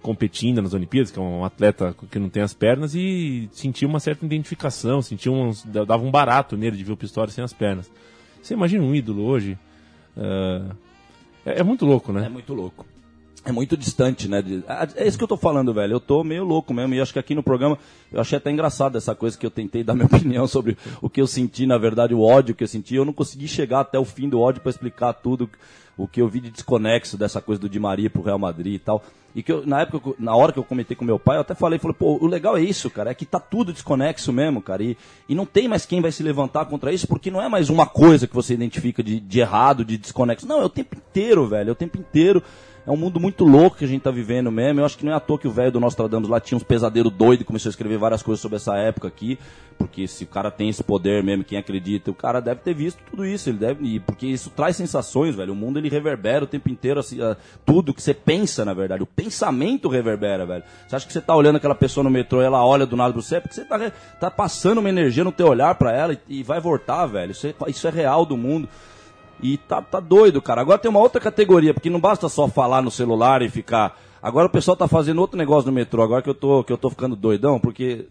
[0.01, 4.01] competindo nas Olimpíadas, que é um atleta que não tem as pernas, e sentiu uma
[4.01, 7.91] certa identificação, sentiu uns, dava um barato nele de ver o Pistorius sem as pernas.
[8.41, 9.59] Você imagina um ídolo hoje?
[10.17, 10.75] ah,
[11.45, 12.29] é, é muito louco, É né?
[12.29, 12.87] muito louco.
[13.45, 14.43] É muito distante, né?
[14.69, 15.95] ah, É isso que eu tô falando, velho.
[15.95, 16.95] Eu tô meio louco mesmo.
[16.95, 17.77] E acho que aqui no programa
[18.13, 21.21] eu achei até engraçado essa coisa que eu tentei dar minha opinião sobre o que
[21.21, 22.95] eu senti, na verdade, o ódio que eu senti.
[22.95, 25.51] Eu não consegui chegar até o fim do ódio para explicar tudo
[25.97, 28.79] o que eu vi de desconexo dessa coisa do Di Maria pro Real Madrid e
[28.79, 29.03] tal.
[29.35, 31.55] E que eu, na época, na hora que eu comentei com meu pai, eu até
[31.55, 34.83] falei, falei, pô, o legal é isso, cara, é que tá tudo desconexo mesmo, cara.
[34.83, 34.97] E,
[35.29, 37.87] e não tem mais quem vai se levantar contra isso, porque não é mais uma
[37.87, 40.47] coisa que você identifica de, de errado, de desconexo.
[40.47, 41.71] Não, é o tempo inteiro, velho.
[41.71, 42.43] É o tempo inteiro
[42.85, 44.81] É um mundo muito louco que a gente tá vivendo mesmo.
[44.81, 46.65] Eu acho que não é à toa que o velho do Nostradamus lá tinha uns
[46.65, 49.39] pesadelos doidos e começou a escrever várias coisas sobre essa época aqui.
[49.79, 52.99] Porque se o cara tem esse poder mesmo, quem acredita, o cara deve ter visto
[53.09, 53.49] tudo isso.
[53.49, 55.53] Ele deve, e porque isso traz sensações, velho.
[55.53, 57.19] O mundo ele reverbera o tempo inteiro, assim,
[57.65, 59.01] tudo que você pensa, na verdade.
[59.05, 60.65] O pensamento reverbera, velho.
[60.89, 63.13] Você acha que você tá olhando aquela pessoa no metrô e ela olha do nada
[63.13, 63.37] pro você?
[63.37, 66.41] É porque você tá, re- tá passando uma energia no teu olhar pra ela e,
[66.41, 67.31] e vai voltar, velho.
[67.31, 68.69] Isso é, isso é real do mundo.
[69.43, 70.61] E tá, tá doido, cara.
[70.61, 73.99] Agora tem uma outra categoria, porque não basta só falar no celular e ficar.
[74.23, 76.79] Agora o pessoal tá fazendo outro negócio no metrô, agora que eu tô, que eu
[76.79, 78.07] tô ficando doidão, porque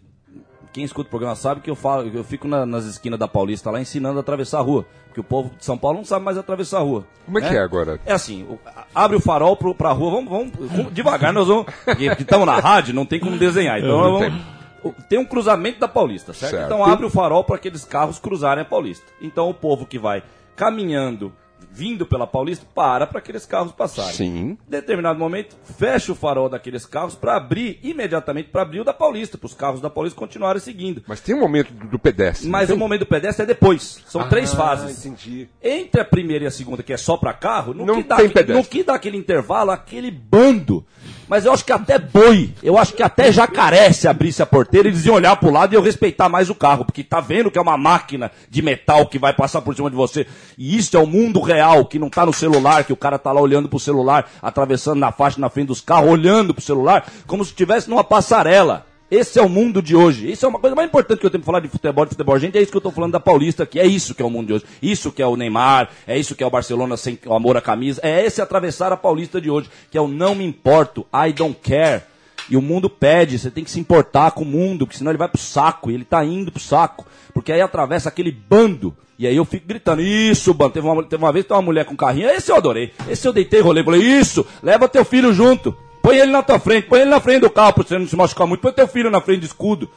[0.72, 3.70] quem escuta o programa sabe que eu falo, eu fico na- nas esquinas da Paulista
[3.70, 4.84] lá ensinando a atravessar a rua.
[5.06, 7.04] Porque o povo de São Paulo não sabe mais atravessar a rua.
[7.26, 8.00] Como é que é agora?
[8.06, 8.58] É assim, o-
[8.94, 11.66] abre o farol pro, pra rua, vamos, vamos, devagar, nós vamos.
[11.84, 13.78] Porque estamos na rádio, não tem como desenhar.
[13.78, 14.30] Então tem.
[14.30, 14.44] vamos,
[14.84, 16.52] o- tem um cruzamento da Paulista, certo?
[16.52, 16.64] Certo.
[16.66, 19.04] Então abre o farol para aqueles carros cruzarem a Paulista.
[19.20, 20.22] Então o povo que vai
[20.62, 21.32] caminhando,
[21.72, 24.12] vindo pela Paulista, para para aqueles carros passarem.
[24.12, 24.36] Sim.
[24.66, 28.92] Em determinado momento, fecha o farol daqueles carros para abrir imediatamente para abrir o da
[28.92, 31.02] Paulista, para os carros da Paulista continuarem seguindo.
[31.06, 32.48] Mas tem um momento do, do pedestre.
[32.48, 32.86] Mas não o tem?
[32.86, 34.02] momento do pedestre é depois.
[34.06, 35.04] São três Ah, fases.
[35.04, 35.48] entendi.
[35.62, 38.16] Entre a primeira e a segunda, que é só pra carro, no, Não que, dá
[38.16, 38.54] tem pedestre.
[38.54, 40.86] no que dá aquele intervalo, aquele bando.
[41.32, 44.86] Mas eu acho que até boi, eu acho que até jacaré se abrisse a porteira,
[44.86, 47.56] eles iam olhar pro lado e eu respeitar mais o carro, porque tá vendo que
[47.56, 50.26] é uma máquina de metal que vai passar por cima de você.
[50.58, 53.32] E isso é o mundo real, que não tá no celular, que o cara tá
[53.32, 57.42] lá olhando pro celular, atravessando na faixa na frente dos carros, olhando pro celular, como
[57.42, 58.91] se estivesse numa passarela.
[59.12, 60.32] Esse é o mundo de hoje.
[60.32, 62.38] Isso é uma coisa mais importante que eu tenho que falar de futebol, de futebol.
[62.38, 63.78] Gente, é isso que eu tô falando da Paulista aqui.
[63.78, 64.64] É isso que é o mundo de hoje.
[64.80, 67.60] Isso que é o Neymar, é isso que é o Barcelona sem o amor à
[67.60, 68.00] camisa.
[68.02, 71.58] É esse atravessar a Paulista de hoje, que é o não me importo, I don't
[71.62, 72.04] care.
[72.48, 75.18] E o mundo pede, você tem que se importar com o mundo, porque senão ele
[75.18, 77.06] vai pro saco, e ele tá indo pro saco.
[77.34, 78.96] Porque aí atravessa aquele bando.
[79.18, 80.72] E aí eu fico gritando, isso, bando.
[80.72, 82.94] Teve uma, teve uma vez que uma mulher com carrinho, esse eu adorei.
[83.06, 83.84] Esse eu deitei rolei.
[83.84, 85.76] Falei, isso, leva teu filho junto.
[86.02, 88.16] Põe ele na tua frente, põe ele na frente do carro pra você não se
[88.16, 88.60] machucar muito.
[88.60, 89.88] Põe teu filho na frente do escudo.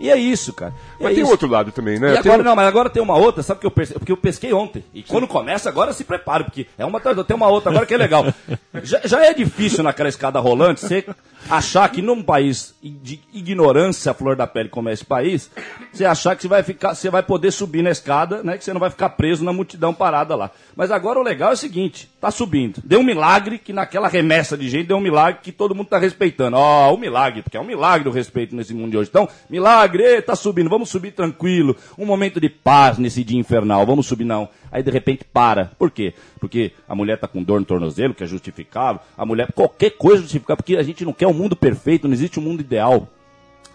[0.00, 0.72] E é isso, cara.
[0.98, 1.30] Mas é tem isso.
[1.30, 2.08] outro lado também, né?
[2.08, 4.10] E Tem agora, um- não, mas agora tem uma outra, sabe que eu perce- porque
[4.10, 4.82] eu pesquei ontem.
[4.94, 7.28] E quando começa, agora se prepare, porque é uma atrás da outra.
[7.34, 8.24] Tem uma outra agora que é legal.
[8.82, 11.04] já, já é difícil naquela escada rolante você
[11.50, 15.50] achar que num país de ignorância, a flor da pele, como é esse país,
[15.92, 18.56] você achar que você vai ficar, você vai poder subir na escada, né?
[18.56, 20.50] Que você não vai ficar preso na multidão parada lá.
[20.76, 22.80] Mas agora o legal é o seguinte, tá subindo.
[22.84, 25.98] Deu um milagre que naquela remessa de gente deu um milagre que todo mundo tá
[25.98, 26.56] respeitando.
[26.56, 29.10] Ó, o milagre, porque é um milagre o respeito nesse mundo de hoje.
[29.10, 31.74] Então, milagre, ê, tá subindo, vamos subir tranquilo.
[31.98, 34.48] Um momento de paz nesse dia infernal, vamos subir não.
[34.70, 35.72] Aí de repente para.
[35.78, 36.14] Por quê?
[36.38, 39.00] Porque a mulher tá com dor no tornozelo, que é justificável.
[39.16, 42.38] A mulher, qualquer coisa justificável, porque a gente não quer um mundo perfeito, não existe
[42.38, 43.08] um mundo ideal.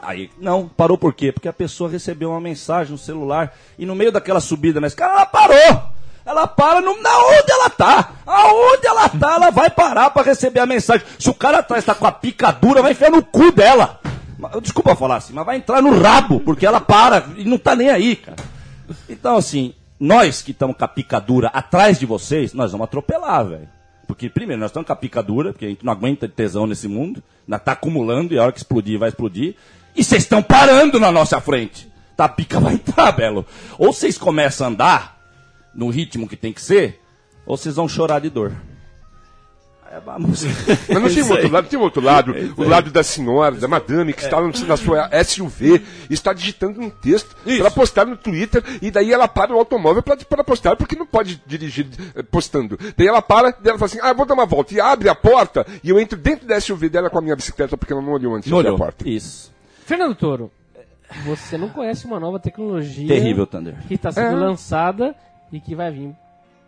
[0.02, 1.32] Aí, não, parou por quê?
[1.32, 5.14] Porque a pessoa recebeu uma mensagem no celular e no meio daquela subida na escada,
[5.14, 5.96] ela parou!
[6.26, 8.12] Ela para no, na onde ela tá!
[8.26, 11.06] Aonde ela tá, ela vai parar pra receber a mensagem.
[11.20, 14.00] Se o cara atrás tá com a picadura, vai enfiar no cu dela.
[14.62, 17.90] Desculpa falar assim, mas vai entrar no rabo, porque ela para e não tá nem
[17.90, 18.38] aí, cara.
[19.10, 23.70] Então, assim, nós que estamos com a picadura atrás de vocês, nós vamos atropelar, velho.
[24.08, 27.24] Porque, primeiro, nós estamos com a picadura, porque a gente não aguenta tesão nesse mundo,
[27.64, 29.56] tá acumulando e a hora que explodir, vai explodir.
[29.96, 31.90] E vocês estão parando na nossa frente.
[32.16, 33.46] Tá, a pica vai entrar, Belo.
[33.78, 35.20] Ou vocês começam a andar
[35.74, 37.02] no ritmo que tem que ser,
[37.46, 38.54] ou vocês vão chorar de dor.
[40.06, 40.54] A música.
[40.90, 43.68] Mas não tem um outro lado, tem um outro lado, o lado da senhora, da
[43.68, 48.18] madame, que está no- na sua SUV, e está digitando um texto para postar no
[48.18, 52.78] Twitter, e daí ela para o automóvel para postar, porque não pode dirigir eh, postando.
[52.98, 55.16] Daí ela para, daí ela fala assim, ah, vou dar uma volta, e abre a
[55.16, 58.12] porta, e eu entro dentro da SUV dela com a minha bicicleta, porque ela não
[58.14, 58.80] olhou antes de Não abrir a olhou.
[58.86, 59.08] porta.
[59.08, 59.54] Isso.
[59.86, 60.52] Fernando Toro,
[61.26, 63.76] você não conhece uma nova tecnologia Terrível, Thunder.
[63.88, 65.16] que está sendo lançada
[65.52, 66.16] e que vai vir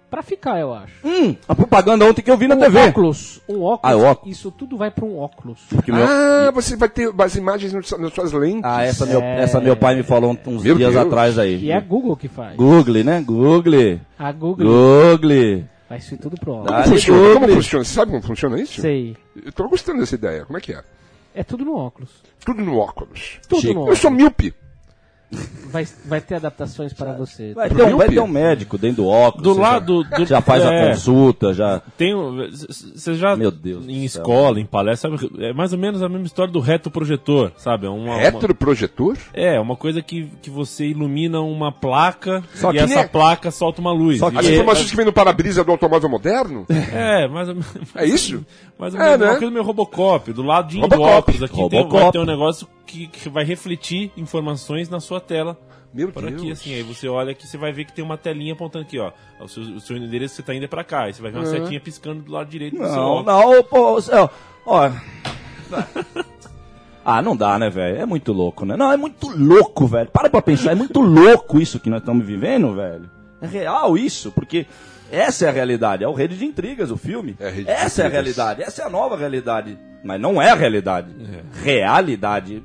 [0.09, 0.93] pra ficar, eu acho.
[1.03, 2.79] Hum, a propaganda ontem que eu vi na um TV.
[2.79, 4.35] óculos, um óculos, Ah, o óculos.
[4.37, 5.59] isso tudo vai pra um óculos.
[5.69, 8.61] Porque meu- Ah, você vai ter as imagens nas suas lentes.
[8.63, 9.41] Ah, essa, meu, É.
[9.41, 11.05] essa meu pai me falou uns Meu dias Deus.
[11.07, 11.63] atrás aí.
[11.63, 12.55] E é a Google que faz.
[12.55, 13.21] Google, né?
[13.21, 13.99] Google.
[14.17, 15.63] A Google Google.
[15.89, 16.71] vai ser tudo pro óculos.
[16.71, 17.19] Como funciona?
[17.19, 17.33] Google.
[17.41, 17.85] Como funciona?
[17.85, 18.81] Você sabe como funciona isso?
[18.81, 19.15] Sei.
[19.45, 20.45] Eu tô gostando dessa ideia.
[20.45, 20.81] Como é que é?
[21.35, 22.09] É tudo no óculos.
[22.43, 23.39] Tudo no óculos.
[23.47, 23.73] Tudo Chico.
[23.73, 23.99] no Eu óculos.
[23.99, 24.53] sou míope.
[25.69, 27.53] Vai, vai ter adaptações para você.
[27.53, 29.43] Vai ter, um, vai ter um médico dentro do óculos.
[29.43, 30.89] Do lado Já, do- já faz a é.
[30.89, 31.81] consulta, já.
[31.97, 33.35] Tem Você já.
[33.35, 34.21] Meu Deus Em céu.
[34.21, 37.85] escola, em palestra, sabe, é mais ou menos a mesma história do retroprojetor, sabe?
[37.85, 39.17] É uma, uma- Retroprojetor?
[39.33, 43.81] é, uma coisa que, que você ilumina uma placa Só e essa nem- placa solta
[43.81, 44.19] uma luz.
[44.19, 46.65] Só que- As informações que vêm no para-brisa do automóvel moderno?
[46.93, 47.69] É, mais ou menos.
[47.95, 48.45] É isso?
[48.79, 49.19] Mais ou É, menos.
[49.19, 49.25] né?
[49.25, 50.31] Uma coisa do meu Robocop.
[50.31, 51.17] Do ladinho do Robocop.
[51.17, 55.57] óculos aqui tem, vai ter um negócio que, que vai refletir informações na sua tela
[55.93, 56.33] Meu por Deus.
[56.41, 58.97] aqui, assim, aí você olha aqui, você vai ver que tem uma telinha apontando aqui,
[58.97, 59.11] ó.
[59.39, 61.03] O seu, o seu endereço você tá indo é pra cá.
[61.03, 63.25] Aí você vai ver uma setinha piscando do lado direito do seu Não, óculos.
[63.25, 64.29] não, pô, ó,
[64.65, 64.91] ó.
[67.09, 68.01] Ah, não dá, né, velho?
[68.01, 68.75] É muito louco, né?
[68.75, 70.09] Não, é muito louco, velho.
[70.09, 73.09] Para pra pensar, é muito louco isso que nós estamos vivendo, velho.
[73.41, 74.65] É real isso, porque
[75.11, 76.03] essa é a realidade.
[76.03, 77.35] É o Rede de Intrigas, o filme.
[77.39, 79.77] É Rede essa é a realidade, essa é a nova realidade.
[80.03, 81.09] Mas não é a realidade.
[81.63, 82.63] Realidade.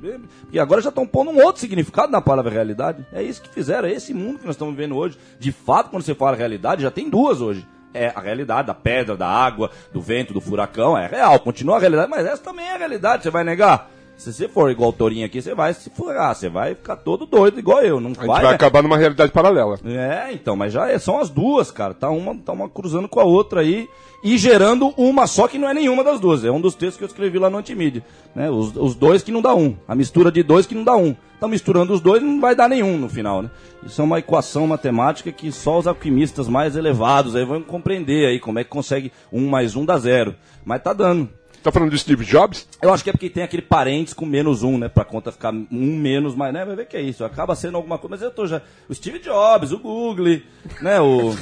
[0.51, 3.05] E agora já estão pondo um outro significado na palavra realidade.
[3.11, 5.17] É isso que fizeram, é esse mundo que nós estamos vivendo hoje.
[5.39, 7.65] De fato, quando você fala realidade, já tem duas hoje.
[7.93, 10.97] É a realidade da pedra, da água, do vento, do furacão.
[10.97, 13.23] É real, continua a realidade, mas essa também é a realidade.
[13.23, 13.91] Você vai negar?
[14.17, 17.25] Se você for igual o Torinho aqui, você vai se furar, você vai ficar todo
[17.25, 17.99] doido igual eu.
[17.99, 18.55] Não A gente vai, vai né?
[18.55, 19.77] acabar numa realidade paralela.
[19.83, 21.93] É, então, mas já é- são as duas, cara.
[21.93, 23.89] Tá uma, tá uma cruzando com a outra aí
[24.23, 26.45] e gerando uma só que não é nenhuma das duas.
[26.45, 28.03] É um dos textos que eu escrevi lá no Antimídia.
[28.33, 28.49] Né?
[28.49, 29.75] Os, os dois que não dá um.
[29.87, 31.15] A mistura de dois que não dá um.
[31.37, 33.49] Então, misturando os dois não vai dar nenhum no final, né?
[33.85, 38.39] Isso é uma equação matemática que só os alquimistas mais elevados aí vão compreender aí
[38.39, 40.35] como é que consegue um mais um dar zero.
[40.63, 41.29] Mas tá dando.
[41.63, 42.67] Tá falando do Steve Jobs?
[42.81, 44.89] Eu acho que é porque tem aquele parentes com menos um, né?
[44.89, 45.65] Pra conta ficar um
[45.97, 46.65] menos, mas né?
[46.65, 47.23] Vai ver que é isso.
[47.23, 48.15] Acaba sendo alguma coisa.
[48.15, 48.61] Mas eu tô já.
[48.89, 50.41] O Steve Jobs, o Google,
[50.81, 50.99] né?
[50.99, 51.33] O,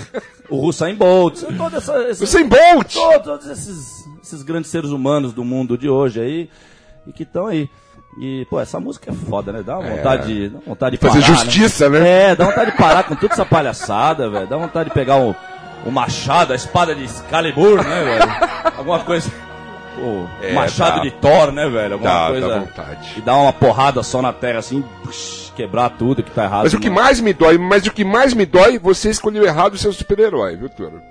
[0.47, 2.93] o Usain Bolt, toda essa, Usain Bolt!
[2.93, 6.49] todos, todos esses, esses grandes seres humanos do mundo de hoje aí
[7.07, 7.67] e que estão aí.
[8.19, 9.63] E, pô, essa música é foda, né?
[9.63, 12.31] Dá uma vontade, de- dá uma vontade de Fazer parar, justiça, né?
[12.31, 14.45] É, dá vontade de parar com toda essa palhaçada, velho.
[14.47, 15.33] Dá vontade de pegar o,
[15.85, 18.77] o machado, a espada de Excalibur, né, velho?
[18.77, 19.31] Alguma coisa.
[20.01, 21.01] Pô, É, machado dá.
[21.03, 21.93] de Thor, né, velho?
[21.93, 22.47] Alguma Dá, coisa.
[22.47, 23.13] dá vontade.
[23.17, 24.83] E dar uma porrada só na terra, assim,
[25.55, 26.63] quebrar tudo que tá errado.
[26.63, 26.95] Mas o que né?
[26.95, 30.55] mais me dói, mas o que mais me dói, você escolheu errado o seu super-herói,
[30.55, 31.01] viu, Toro?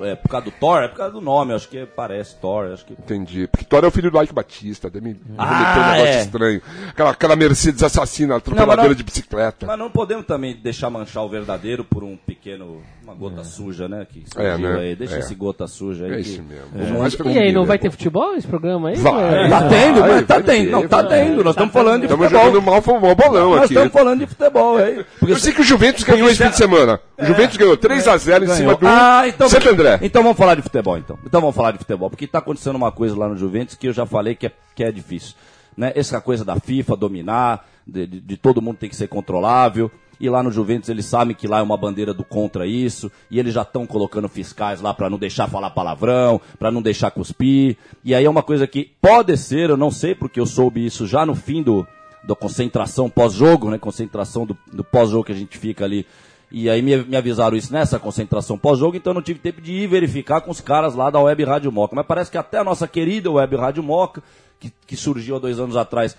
[0.00, 0.82] É por causa do Thor?
[0.82, 2.92] É por causa do nome, acho que parece Thor, acho que.
[2.94, 3.46] Entendi.
[3.46, 5.44] Porque Thor é o filho do Ike Batista, deve me Ah,
[5.76, 6.20] um negócio é.
[6.22, 6.62] estranho.
[6.88, 9.64] Aquela, aquela Mercedes assassina, atropeladora Não, não- de bicicleta.
[9.66, 12.82] Mas não podemos também deixar manchar o verdadeiro por um pequeno.
[13.04, 14.06] Uma gota suja, né?
[14.10, 14.78] Que É, né?
[14.80, 14.96] aí.
[14.96, 15.18] Deixa É.
[15.18, 16.12] esse gota suja aí.
[16.14, 17.16] É isso mesmo.
[17.18, 18.96] Pelo E aí, não vai ter futebol esse programa aí?
[18.96, 19.44] Vai.
[19.44, 19.48] É.
[19.50, 20.64] Tá tendo, Vai, mas tá vai tendo.
[20.64, 21.08] ter, Não, tá vai.
[21.10, 21.44] tendo.
[21.44, 22.46] Nós estamos falando de Estamos futebol.
[22.46, 23.74] jogando mal, mal bolão Nós aqui.
[23.74, 25.04] estamos falando de futebol aí.
[25.18, 26.98] Porque Eu sei que o Juventus ganhou esse fim de semana.
[27.18, 29.98] O Juventus ganhou 3x0 em cima do Ah, então, Santo André.
[30.00, 31.18] Então vamos falar de futebol, então.
[31.26, 32.08] Então vamos falar de futebol.
[32.08, 34.82] Porque tá acontecendo uma coisa lá no Juventus que eu já falei que é, que
[34.82, 35.34] é difícil.
[35.76, 35.92] Né?
[35.94, 39.90] Essa coisa da FIFA dominar, de, de- de todo mundo tem que ser controlável.
[40.24, 43.12] E lá no Juventus eles sabem que lá é uma bandeira do contra isso.
[43.30, 47.10] E eles já estão colocando fiscais lá para não deixar falar palavrão, para não deixar
[47.10, 47.76] cuspir.
[48.02, 51.06] E aí é uma coisa que pode ser, eu não sei, porque eu soube isso
[51.06, 51.86] já no fim do,
[52.26, 53.76] da concentração pós-jogo, né?
[53.76, 56.06] Concentração do, do pós-jogo que a gente fica ali.
[56.50, 59.72] E aí me, me avisaram isso nessa concentração pós-jogo, então eu não tive tempo de
[59.72, 61.94] ir verificar com os caras lá da Web Rádio Moca.
[61.94, 64.22] Mas parece que até a nossa querida Web Rádio Moca,
[64.58, 66.16] que, que surgiu há dois anos atrás,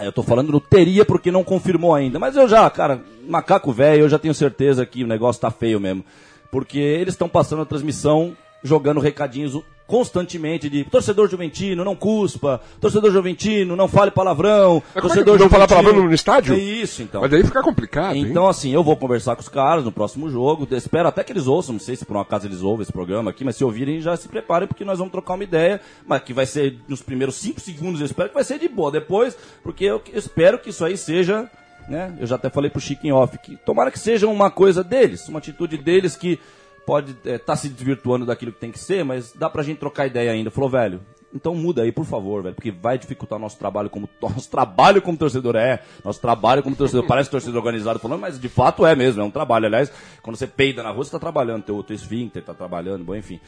[0.00, 2.18] Eu tô falando no teria porque não confirmou ainda.
[2.18, 5.80] Mas eu já, cara, macaco velho, eu já tenho certeza que o negócio tá feio
[5.80, 6.04] mesmo.
[6.50, 13.10] Porque eles estão passando a transmissão jogando recadinhos constantemente de torcedor juventino, não cuspa, torcedor
[13.10, 16.54] juventino, não fale palavrão, Mas como é torcedor não falar juventino- palavrão no estádio?
[16.54, 17.22] É isso, então.
[17.22, 18.26] Mas daí fica complicado, hein?
[18.28, 20.68] Então, assim, eu vou conversar com os caras no próximo jogo.
[20.72, 21.72] Espero até que eles ouçam.
[21.72, 24.14] Não sei se por um acaso eles ouvem esse programa aqui, mas se ouvirem, já
[24.14, 25.80] se preparem, porque nós vamos trocar uma ideia.
[26.06, 28.90] Mas que vai ser nos primeiros cinco segundos, eu espero que vai ser de boa.
[28.90, 31.50] Depois, porque eu eu espero que isso aí seja.
[31.88, 32.14] Né?
[32.20, 35.26] Eu já até falei pro Chico em off que tomara que seja uma coisa deles,
[35.28, 36.38] uma atitude deles que
[36.88, 40.32] pode estar se desvirtuando daquilo que tem que ser, mas dá pra gente trocar ideia
[40.32, 40.50] ainda.
[40.50, 41.02] Falou, velho,
[41.34, 45.18] então muda aí, por favor, velho, porque vai dificultar nosso trabalho como nosso trabalho como
[45.18, 47.06] torcedor é, nosso trabalho como torcedor.
[47.06, 49.66] Parece torcedor organizado falando, mas de fato é mesmo, é um trabalho.
[49.66, 53.14] Aliás, quando você peida na rua, você tá trabalhando, teu, teu esfíncter tá trabalhando, bom,
[53.14, 53.38] enfim.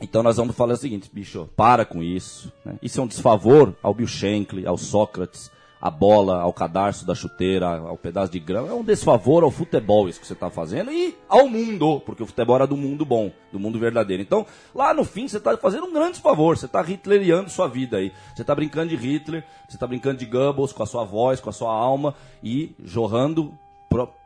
[0.00, 2.52] Então nós vamos falar o seguinte, bicho, para com isso.
[2.64, 2.78] né?
[2.80, 7.78] Isso é um desfavor ao Bill Shankly, ao Sócrates, à bola, ao cadarço da chuteira,
[7.78, 8.68] ao pedaço de grama.
[8.68, 12.26] É um desfavor ao futebol isso que você está fazendo e ao mundo, porque o
[12.26, 14.22] futebol era do mundo bom, do mundo verdadeiro.
[14.22, 17.96] Então, lá no fim, você está fazendo um grande desfavor, você está hitleriando sua vida
[17.96, 18.12] aí.
[18.34, 21.48] Você está brincando de Hitler, você está brincando de Goebbels com a sua voz, com
[21.48, 23.54] a sua alma e jorrando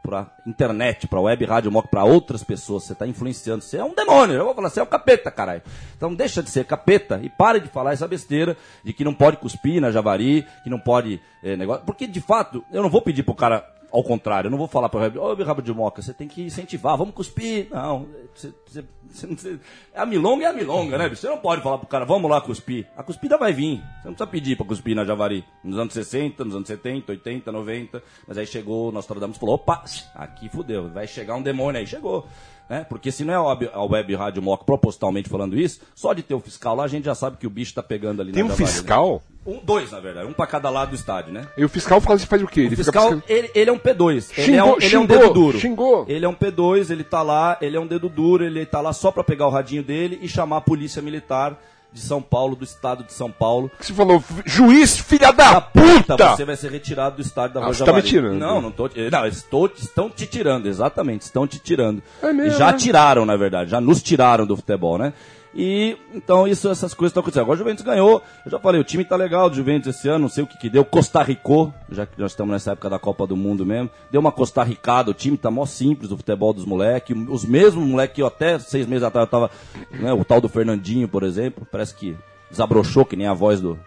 [0.02, 2.84] pra internet, pra web, rádio, mock, pra outras pessoas.
[2.84, 3.62] Você tá influenciando.
[3.62, 4.36] Você é um demônio.
[4.36, 5.62] Eu vou falar, você é um capeta, caralho.
[5.96, 9.38] Então deixa de ser capeta e pare de falar essa besteira de que não pode
[9.38, 11.84] cuspir na Javari, que não pode eh, negócio.
[11.84, 14.88] Porque, de fato, eu não vou pedir pro cara ao contrário, eu não vou falar
[14.88, 17.68] para o ô rabo de moca, você tem que incentivar, vamos cuspir.
[17.70, 19.58] Não, você, você, você, você,
[19.94, 21.08] a milonga é a milonga, né?
[21.08, 22.88] Você não pode falar pro cara, vamos lá cuspir.
[22.96, 23.78] A cuspida vai vir.
[23.78, 25.44] Você não precisa pedir para cuspir na Javari.
[25.62, 28.02] Nos anos 60, nos anos 70, 80, 90.
[28.26, 29.84] Mas aí chegou o Nostradamus falou, opa,
[30.16, 31.86] aqui fudeu, vai chegar um demônio aí.
[31.86, 32.26] Chegou.
[32.68, 32.84] Né?
[32.88, 36.40] Porque se não é a web, Rádio Moca propositalmente falando isso, só de ter o
[36.40, 38.48] fiscal lá, a gente já sabe que o bicho tá pegando ali Tem na um
[38.50, 38.70] Javari, né?
[38.72, 39.22] fiscal?
[39.46, 40.26] Um, dois, na verdade.
[40.26, 41.46] Um pra cada lado do estádio, né?
[41.58, 42.60] E o fiscal faz, faz o quê?
[42.60, 44.30] O Ele fiscal, fica ele, ele é um P2.
[44.38, 45.60] ele é Xingou, um, ele é um xingou, dedo duro.
[45.60, 46.04] xingou.
[46.08, 48.94] Ele é um P2, ele tá lá, ele é um dedo duro, ele tá lá
[48.94, 51.60] só pra pegar o radinho dele e chamar a polícia militar
[51.94, 53.70] de São Paulo, do estado de São Paulo.
[53.80, 56.16] Você falou, juiz, filha da, Da puta!
[56.34, 58.36] Você vai ser retirado do estádio da Ah, Rua você tá me tirando.
[58.36, 58.90] Não, não tô.
[59.12, 62.02] Não, estou, estão te tirando, exatamente, estão te tirando.
[62.20, 62.78] É mesmo, E já né?
[62.78, 65.12] tiraram, na verdade, já nos tiraram do futebol, né?
[65.54, 67.42] E então isso, essas coisas estão acontecendo.
[67.42, 68.22] Agora o Juventus ganhou.
[68.44, 70.58] Eu já falei, o time tá legal do Juventus esse ano, não sei o que
[70.58, 70.84] que deu.
[70.84, 73.88] Costa Ricou, já que nós estamos nessa época da Copa do Mundo mesmo.
[74.10, 77.16] Deu uma Costa Ricada, o time tá mó simples do futebol dos moleques.
[77.28, 79.50] Os mesmos moleques que eu até seis meses atrás eu tava.
[79.92, 82.16] Né, o tal do Fernandinho, por exemplo, parece que
[82.50, 83.78] desabrochou, que nem a voz do.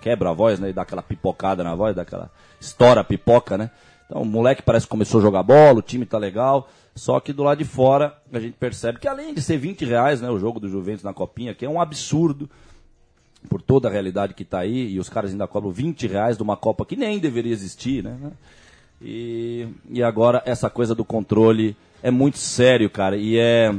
[0.00, 0.70] Quebra a voz, né?
[0.70, 2.30] E dá aquela pipocada na voz, dá aquela.
[2.60, 3.70] Estoura a pipoca, né?
[4.08, 6.68] Então o moleque parece que começou a jogar bola, o time tá legal.
[6.94, 10.20] Só que do lado de fora a gente percebe que além de ser 20 reais,
[10.20, 12.50] né, o jogo do Juventus na copinha, que é um absurdo
[13.48, 16.42] por toda a realidade que tá aí, e os caras ainda cobram 20 reais de
[16.42, 18.32] uma Copa que nem deveria existir, né?
[19.00, 23.72] E, e agora essa coisa do controle é muito sério, cara, e é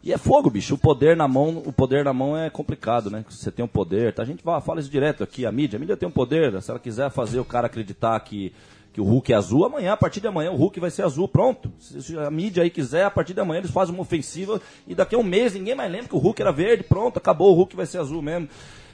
[0.00, 0.74] e é fogo, bicho.
[0.74, 3.24] O poder na mão, o poder na mão é complicado, né?
[3.26, 4.22] Você tem um poder, tá?
[4.22, 6.78] A gente fala isso direto aqui, a mídia, a mídia tem um poder, se ela
[6.78, 8.52] quiser fazer o cara acreditar que
[8.94, 11.26] que o Hulk é azul, amanhã, a partir de amanhã, o Hulk vai ser azul,
[11.26, 11.72] pronto.
[11.80, 15.16] Se a mídia aí quiser, a partir de amanhã eles fazem uma ofensiva e daqui
[15.16, 17.74] a um mês ninguém mais lembra que o Hulk era verde, pronto, acabou, o Hulk
[17.74, 18.48] vai ser azul mesmo.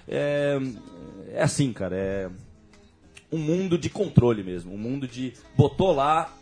[0.08, 0.58] É,
[1.34, 2.30] é assim, cara, é
[3.30, 6.34] um mundo de controle mesmo, um mundo de botou lá,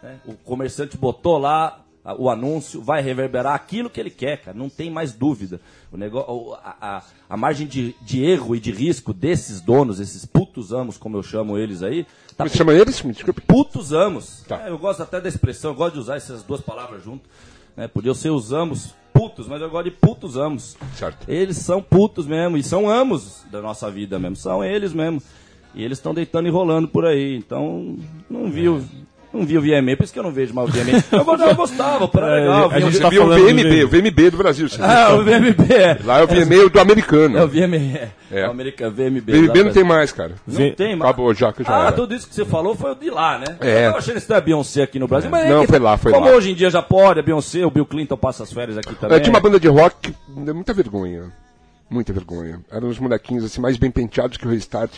[0.00, 4.68] né, o comerciante botou lá o anúncio, vai reverberar aquilo que ele quer, cara, não
[4.68, 5.60] tem mais dúvida.
[5.90, 10.24] O negócio, a, a, a margem de, de erro e de risco desses donos, esses
[10.24, 13.02] putos amos, como eu chamo eles aí, tá você chama eles?
[13.02, 13.40] Me desculpe.
[13.40, 14.44] putos amos.
[14.46, 14.66] Tá.
[14.66, 17.28] É, eu gosto até da expressão, eu gosto de usar essas duas palavras junto.
[17.76, 17.88] Né?
[17.88, 20.76] Podia ser os amos putos, mas eu gosto de putos amos.
[20.94, 21.28] Certo.
[21.28, 25.22] Eles são putos mesmo, e são amos da nossa vida mesmo, são eles mesmo.
[25.74, 27.98] E eles estão deitando e rolando por aí, então
[28.30, 28.82] não vi o...
[29.36, 31.04] Não vi o VMA, por isso que eu não vejo mais o VMA.
[31.12, 32.70] Eu, go- eu gostava, pô, era É, legal.
[32.70, 33.00] a gente VMA.
[33.02, 34.68] tá Viu o VMB, o VMB do Brasil.
[34.80, 35.98] Ah, o VMB é.
[36.04, 37.38] Lá é o VMB do americano.
[37.38, 38.08] É o VMA, é.
[38.32, 38.48] É.
[38.48, 39.20] O americano, VMB.
[39.32, 40.32] VMB não tem mais, cara.
[40.46, 41.10] Não tem mais.
[41.10, 41.92] Acabou já, que já ah, era.
[41.92, 43.56] tudo isso que você falou foi o de lá, né?
[43.60, 43.82] É.
[43.82, 45.30] Eu tava achando isso da Beyoncé aqui no Brasil.
[45.30, 46.32] Mas é Não, que- foi lá, foi como lá.
[46.34, 49.16] hoje em dia já pode, a Beyoncé, o Bill Clinton passa as férias aqui também.
[49.16, 51.32] É, tinha uma banda de rock que deu muita vergonha.
[51.88, 52.60] Muita vergonha.
[52.72, 54.90] Eram os molequinhos assim, mais bem penteados que o Restart.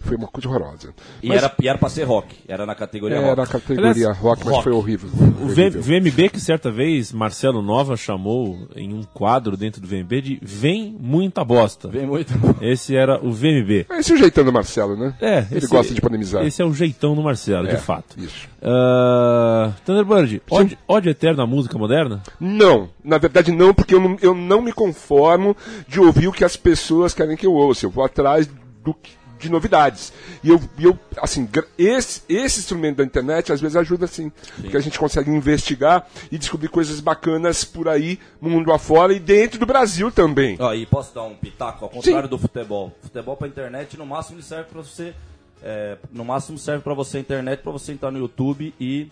[0.00, 0.94] Foi uma coisa horrorosa.
[1.22, 2.34] E, Mas era, e era pra ser rock.
[2.48, 3.52] Era na categoria era rock.
[3.52, 4.64] categoria Aliás, rock, mas rock.
[4.64, 5.10] foi horrível.
[5.40, 5.82] O horrível.
[5.82, 10.96] VMB que certa vez Marcelo Nova chamou em um quadro dentro do VMB de Vem
[11.00, 11.88] Muita Bosta.
[11.88, 12.32] Vem muito.
[12.60, 13.86] Esse era o VMB.
[13.90, 15.14] Esse é o jeitão do Marcelo, né?
[15.20, 16.44] É, Ele esse- gosta de polemizar.
[16.46, 18.18] Esse é o jeitão do Marcelo, É, de fato.
[18.18, 18.48] Isso.
[18.60, 22.22] Uh, Thunderbird, ódio, ódio eterno à música moderna?
[22.40, 25.56] Não, na verdade não, porque eu não, eu não me conformo
[25.86, 27.86] de ouvir o que as pessoas querem que eu ouça.
[27.86, 28.48] Eu vou atrás
[28.84, 30.12] do que- de novidades.
[30.42, 31.48] E eu, eu assim,
[31.78, 36.38] esse, esse instrumento da internet às vezes ajuda assim, porque a gente consegue investigar e
[36.38, 40.56] descobrir coisas bacanas por aí, mundo afora e dentro do Brasil também.
[40.60, 41.84] Ó, e posso dar um pitaco?
[41.84, 42.92] Ao contrário do futebol.
[43.02, 45.14] Futebol pra internet, no máximo, serve pra você.
[45.62, 49.10] é, no máximo serve pra você a internet, pra você entrar no YouTube e,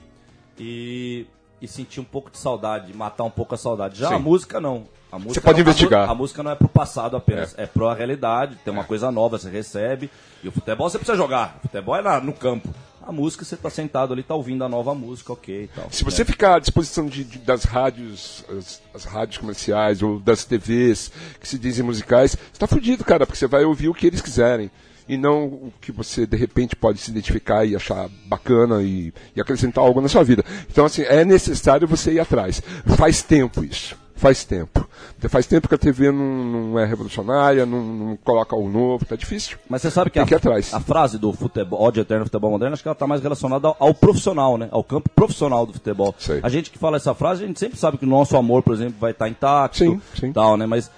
[0.58, 1.26] e,
[1.60, 3.98] e sentir um pouco de saudade, matar um pouco a saudade.
[3.98, 4.14] Já Sim.
[4.14, 4.84] a música não.
[5.11, 6.11] A música pode não- a mu- investigar.
[6.11, 9.38] A, música não é pro passado apenas, é, pro a realidade, tem uma coisa nova,
[9.38, 10.11] você recebe.
[10.42, 11.57] E o futebol você precisa jogar.
[11.59, 12.69] O futebol é na- no campo.
[13.07, 15.87] A música você tá sentado ali, tá ouvindo a nova música, ok e tal.
[15.92, 20.45] Se você ficar à disposição de, de- das rádios, as, as rádios comerciais ou das
[20.45, 24.09] TVs que se dizem musicais, você tá fudido, cara, porque você vai ouvir o que
[24.09, 24.71] eles quiserem.
[25.09, 29.40] E não o que você, de repente, pode se identificar e achar bacana e, e
[29.40, 30.45] acrescentar algo na sua vida.
[30.69, 32.61] Então, assim, é necessário você ir atrás.
[32.97, 33.97] Faz tempo isso.
[34.16, 34.88] Faz tempo.
[35.29, 39.14] Faz tempo que a TV não, não é revolucionária, não, não coloca o novo, tá
[39.14, 39.59] difícil.
[39.68, 42.72] Mas você sabe que, a, que a frase do futebol, ódio eterno do futebol moderno,
[42.72, 44.68] acho que ela está mais relacionada ao, ao profissional, né?
[44.70, 46.14] Ao campo profissional do futebol.
[46.18, 46.40] Sei.
[46.42, 48.74] A gente que fala essa frase, a gente sempre sabe que o nosso amor, por
[48.74, 49.79] exemplo, vai estar intacto.
[49.79, 50.33] Sim, sim.
[50.33, 50.64] Tal, né?
[50.64, 50.90] Mas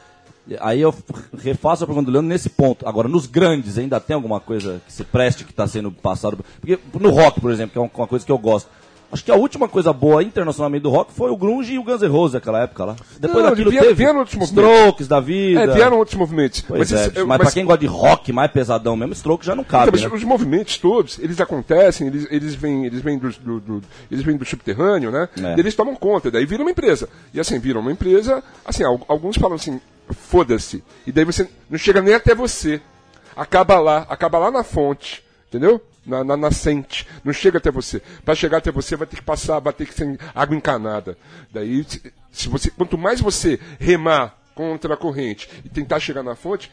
[0.61, 0.94] aí eu
[1.37, 2.88] refaço a pergunta do Leandro nesse ponto.
[2.88, 6.38] Agora, nos grandes, ainda tem alguma coisa que se preste que está sendo passado?
[6.61, 8.70] Porque no rock, por exemplo, que é uma coisa que eu gosto.
[9.11, 12.03] Acho que a última coisa boa internacionalmente do rock foi o Grunge e o Guns
[12.03, 12.97] N' Roses naquela época lá.
[13.18, 14.71] Depois Não, daquilo vieram- teve vieram outros movimentos.
[14.77, 15.61] Strokes da vida.
[15.62, 16.61] É, vieram outros movimentos.
[16.61, 19.55] Pois é, isso- bicho, mas, pra quem gosta de rock mais pesadão mesmo, Stroke já
[19.55, 20.16] não cabe, Então, mas né?
[20.18, 24.37] Os movimentos todos, eles acontecem, eles, eles vêm, eles vêm do, do- do- eles vêm
[24.37, 25.27] do subterrâneo, né?
[25.42, 25.55] É.
[25.57, 27.09] E eles tomam conta, daí viram uma empresa.
[27.33, 30.85] E assim, viram uma empresa, assim, al- alguns falam assim, foda-se.
[31.07, 32.79] E daí você não chega nem até você.
[33.35, 35.81] Acaba lá, acaba lá na fonte, entendeu?
[36.09, 38.01] Na, na nascente, não chega até você.
[38.25, 41.16] Para chegar até você vai ter que passar, vai ter que ser água encanada.
[41.53, 41.85] Daí,
[42.33, 46.73] se, você, quanto mais você remar contra a corrente e tentar chegar na fonte,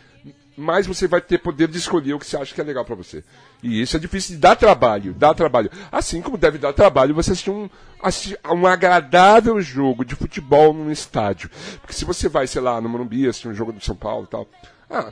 [0.57, 2.95] mais você vai ter poder de escolher o que você acha que é legal para
[2.95, 3.23] você.
[3.61, 5.69] E isso é difícil dar trabalho, dá trabalho.
[5.91, 7.69] Assim como deve dar trabalho você assistir um,
[8.01, 11.49] assistir um agradável jogo de futebol num estádio.
[11.81, 14.31] Porque se você vai, sei lá, no Morumbi, assistir um jogo do São Paulo e
[14.31, 14.47] tal,
[14.89, 15.11] ah,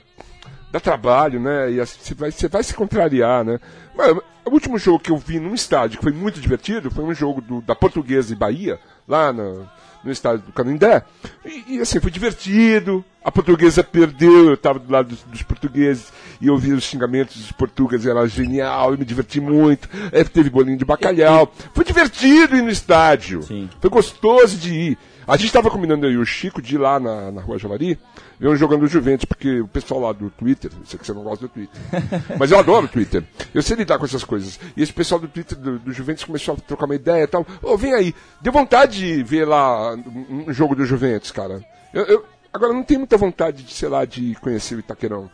[0.74, 1.71] dá trabalho, né?
[1.71, 3.59] E assim, você vai, você vai se contrariar, né?
[3.95, 4.11] Mas,
[4.45, 7.39] o último jogo que eu vi num estádio que foi muito divertido foi um jogo
[7.39, 9.71] do- da Portuguesa e Bahia, lá na-
[10.03, 11.03] no estádio do Canindé.
[11.45, 13.05] E, e, assim, foi divertido.
[13.24, 16.11] A portuguesa perdeu, eu estava do lado dos, dos portugueses
[16.41, 19.88] e eu ouvi os xingamentos dos portugueses, era genial, eu me diverti muito.
[20.11, 21.49] É, teve bolinho de bacalhau.
[21.74, 23.41] Foi divertido ir no estádio.
[23.43, 23.69] Sim.
[23.80, 24.97] Foi gostoso de ir.
[25.28, 27.97] A gente estava combinando aí o Chico de ir lá na, na Rua Javari,
[28.39, 31.13] ver um jogando o Juventus, porque o pessoal lá do Twitter, eu sei que você
[31.13, 31.82] não gosta do Twitter,
[32.38, 33.24] mas eu adoro o Twitter.
[33.53, 34.59] Eu sei lidar com essas coisas.
[34.76, 37.45] E esse pessoal do Twitter do, do Juventus começou a trocar uma ideia e tal.
[37.61, 38.13] Ô, vem aí.
[38.41, 41.63] Deu vontade de ver lá um, jogo do Juventus, cara.
[41.93, 45.30] Eu, eu- agora, não tenho muita vontade de, sei lá, de conhecer o Itaquerão.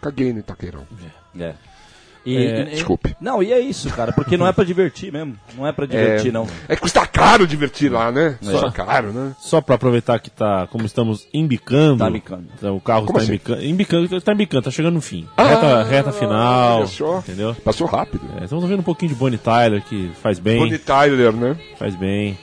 [0.00, 0.86] Caguei no Itaquerão.
[1.38, 1.54] É.
[2.26, 3.16] E, É, e- desculpe.
[3.20, 5.36] Não, e é isso, cara, porque não é pra divertir mesmo.
[5.56, 6.46] Não é pra divertir, é, não.
[6.68, 8.36] É que custa caro divertir lá, né?
[8.44, 9.32] Custa caro, né?
[9.38, 11.98] Só para aproveitar que tá, como estamos embicando.
[11.98, 12.44] Tá embicando.
[12.58, 13.34] então, O carro Como está assim?
[13.34, 15.26] embicando, embicando, tá embicando, tá chegando no fim.
[15.36, 17.18] Ah, reta, reta final, só.
[17.18, 17.54] entendeu?
[17.64, 18.26] Passou rápido.
[18.40, 21.56] É, estamos ouvindo um pouquinho de Bonnie Tyler, que faz bem, Bonnie Tyler, né?
[21.78, 22.36] faz bem.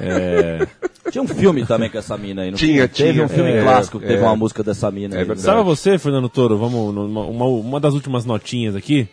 [0.00, 0.66] É,
[1.10, 3.24] Tinha um filme também com essa mina aí, não Tinha, Teve tinha.
[3.24, 4.26] um filme É, clássico que teve é.
[4.26, 5.24] uma música dessa mina É aí.
[5.24, 5.40] verdade.
[5.42, 9.08] Sabe você, Fernando Toro, vamos numa uma, uma das últimas notinhas aqui.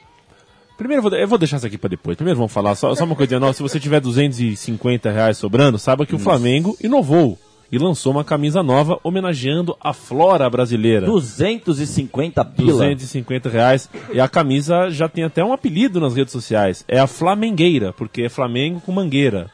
[0.77, 2.15] Primeiro, eu vou, deixar isso aqui pra depois.
[2.17, 3.53] Primeiro vamos falar, só, só uma coisinha nova.
[3.53, 7.37] Se você tiver 250 reais sobrando, saiba que o Flamengo inovou
[7.71, 11.05] e lançou uma camisa nova homenageando a flora brasileira.
[11.05, 12.71] 250 pila.
[12.71, 13.89] 250 reais.
[14.11, 16.83] E a camisa já tem até um apelido nas redes sociais.
[16.87, 19.51] É a Flamengueira, porque é Flamengo com mangueira.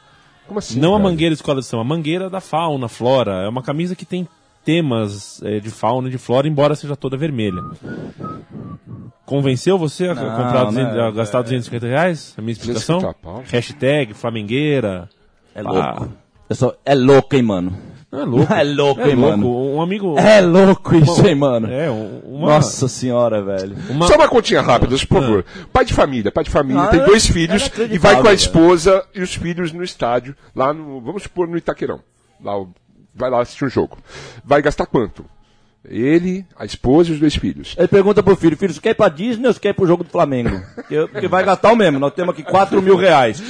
[0.48, 0.80] Como assim?
[0.80, 1.10] Não a cara?
[1.10, 3.44] mangueira escola de samba, a mangueira da fauna, flora.
[3.44, 4.26] É uma camisa que tem
[4.64, 7.62] temas eh, de fauna e de flora, embora seja toda vermelha.
[9.24, 12.34] Convenceu você a Não, comprar 200, né, a gastar 250 reais?
[12.36, 12.98] A minha explicação?
[12.98, 13.42] 250 pau.
[13.46, 15.08] Hashtag Flamengueira.
[15.54, 15.62] É Ah.
[15.62, 16.12] louco.
[16.48, 17.76] Eu sou- É louco, hein, mano.
[18.10, 18.52] É louco.
[18.54, 19.36] É louco, é hein, louco.
[19.38, 19.74] mano.
[19.74, 20.18] Um amigo.
[20.18, 21.70] É louco isso, hein, mano.
[21.70, 22.48] É, um- uma.
[22.54, 23.76] Nossa senhora, velho.
[23.90, 25.44] uma- Só uma continha rápida, por favor.
[25.72, 28.20] Pai de família, pai de família, Ah, tem dois filhos é e inacreditável, vai com
[28.20, 28.34] a velho.
[28.34, 32.00] esposa e os filhos no estádio, lá no, vamos supor, no Itaquerão.
[32.42, 32.54] Lá,
[33.14, 33.98] vai lá assistir um jogo.
[34.44, 35.24] Vai gastar quanto?
[35.90, 37.74] Ele, a esposa e os dois filhos.
[37.78, 39.86] Ele pergunta pro filho, filho, você quer ir pra Disney ou você quer ir pro
[39.86, 40.60] jogo do Flamengo?
[40.74, 43.42] Porque, porque vai gastar o mesmo, nós temos aqui 4 mil reais.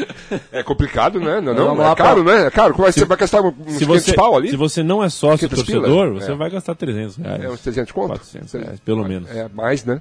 [0.53, 1.41] É complicado, né?
[1.41, 2.47] Não, não, é caro, pra- né?
[2.47, 2.75] É caro.
[2.75, 4.51] Como é que você vai gastar uns se 500 você, pau ali?
[4.51, 6.21] se você não é sócio 500 torcedor, pila?
[6.21, 6.35] você É.
[6.35, 7.45] vai gastar 300 reais.
[7.45, 8.09] É uns 300 conto?
[8.09, 9.29] 400 reais, pelo menos.
[9.31, 10.01] É, mais, né?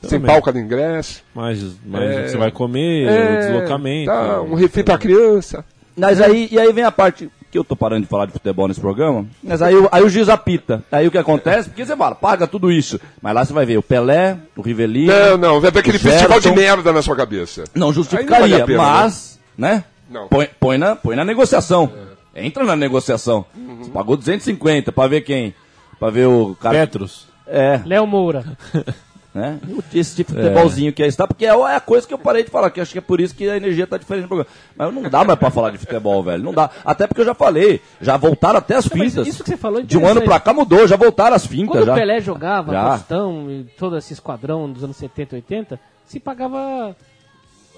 [0.00, 1.22] Pelo Sem pau cada ingresso.
[1.34, 2.20] Mais, mais É.
[2.20, 4.10] o que você vai comer, É, o deslocamento.
[4.10, 5.64] Tá, um refém pra criança.
[5.96, 8.68] Mas aí, e aí vem a parte que eu tô parando de falar de futebol
[8.68, 10.84] nesse programa, mas aí, o- aí o juiz apita.
[10.92, 11.68] Aí o que acontece?
[11.68, 13.00] Porque você fala, paga tudo isso.
[13.20, 15.12] Mas lá você vai ver o Pelé, o Rivelino.
[15.12, 17.64] Não, não, vai ver aquele o festival de merda na sua cabeça.
[17.74, 19.84] Não justificaria, não vale pena, mas, né?
[20.08, 20.28] Não.
[20.28, 21.92] Põe, põe, na, põe na negociação.
[22.34, 23.44] Entra na negociação.
[23.56, 23.82] Uhum.
[23.84, 25.52] Você pagou 250 pra ver quem?
[25.98, 26.78] Pra ver o cara.
[26.78, 27.26] Petros.
[27.46, 28.44] É, Léo Moura.
[29.34, 29.60] né?
[29.94, 32.50] Esse tipo de futebolzinho que aí está, porque é a coisa que eu parei de
[32.50, 34.50] falar, que acho que é por isso que a energia tá diferente no programa.
[34.76, 36.42] Mas não dá mais pra falar de futebol, velho.
[36.42, 36.68] Não dá.
[36.84, 39.26] Até porque eu já falei, já voltaram até as Mas fintas.
[39.28, 41.68] isso que você falou é De um ano pra cá mudou, já voltaram as fintas.
[41.76, 41.92] Quando já.
[41.92, 42.90] o Pelé jogava, Já.
[42.98, 46.96] Tostão e todo esse esquadrão dos anos 70, 80, se pagava.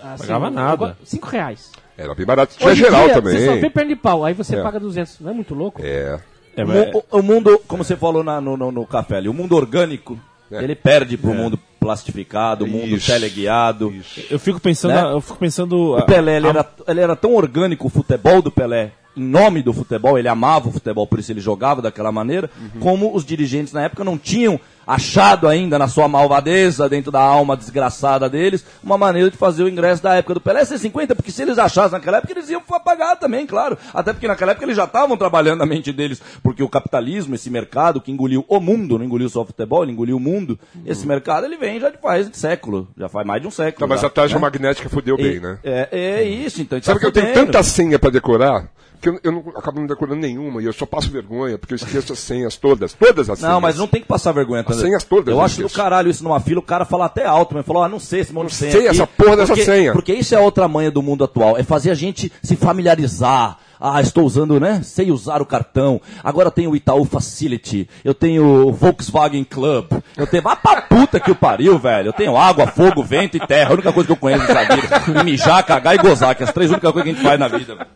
[0.03, 0.96] Assim, Pagava nada.
[1.05, 1.70] 5 reais.
[1.96, 2.57] Era bem barato.
[2.59, 3.38] Tinha geral dia, também.
[3.38, 4.62] Você só vê perna de pau, aí você É.
[4.62, 5.20] paga 200.
[5.20, 5.80] Não é muito louco?
[5.84, 6.18] É.
[6.57, 9.55] É, o, o mundo, como você falou na- no, no, no café ali, o mundo
[9.57, 10.18] orgânico,
[10.53, 10.62] É.
[10.64, 13.07] ele perde pro mundo plastificado, o mundo Isso.
[13.11, 13.92] teleguiado.
[14.30, 15.03] eu fico pensando, Né?
[15.12, 15.96] eu fico pensando.
[15.96, 19.62] O Pelé, ele a- era, ele era tão orgânico, o futebol do Pelé, em nome
[19.62, 22.80] do futebol, ele amava o futebol, por isso ele jogava daquela maneira, Uhum.
[22.80, 27.57] como os dirigentes na época não tinham achado ainda na sua malvadeza, dentro da alma
[27.57, 31.30] desgraçada deles, uma maneira de fazer o ingresso da época do Pelé ser 50, porque
[31.30, 33.76] se eles achassem naquela época, eles iam pagar também, claro.
[33.95, 37.51] Até porque naquela época eles já estavam trabalhando na mente deles, porque o capitalismo, esse
[37.51, 41.07] mercado que engoliu o mundo, não engoliu só o futebol, ele engoliu o mundo, esse
[41.07, 43.80] mercado ele vem já de faz de século, já faz mais de um século.
[43.80, 44.41] Tá, mas já, a taxa né?
[44.41, 45.59] magnética fudeu bem, E- né?
[45.62, 46.80] É, é isso, então.
[46.83, 48.68] Sabe tá que eu tenho tanta senha pra decorar
[49.03, 51.76] que eu, eu não acabo não decorando nenhuma e eu só passo vergonha porque eu
[51.76, 52.93] esqueço as senhas todas.
[52.93, 53.53] Todas as senhas.
[53.53, 54.62] Não, mas não tem que passar vergonha.
[54.77, 57.25] As senhas todas Eu eu acho do caralho isso numa fila, o cara fala até
[57.25, 58.73] alto, mas falou, ah, não sei esse monte de senha.
[58.73, 58.91] sei aqui.
[58.91, 59.93] essa porra dessa Porque- senha.
[59.93, 63.59] Porque isso é outra manha do mundo atual, é fazer a gente se familiarizar.
[63.85, 64.81] Ah, estou usando, né?
[64.85, 66.01] Sei usar o cartão.
[66.23, 67.89] Agora tenho o Itaú Facility.
[68.05, 69.87] Eu tenho o Volkswagen Club.
[70.16, 70.47] Eu tenho.
[70.47, 72.07] Ah, pra puta que o pariu, velho.
[72.11, 73.70] Eu tenho água, fogo, vento e terra.
[73.70, 75.23] A única coisa que eu conheço nessa vida.
[75.25, 77.49] Mijar, cagar e gozar, que é as três únicas coisas que a gente faz na
[77.49, 77.89] vida, velho.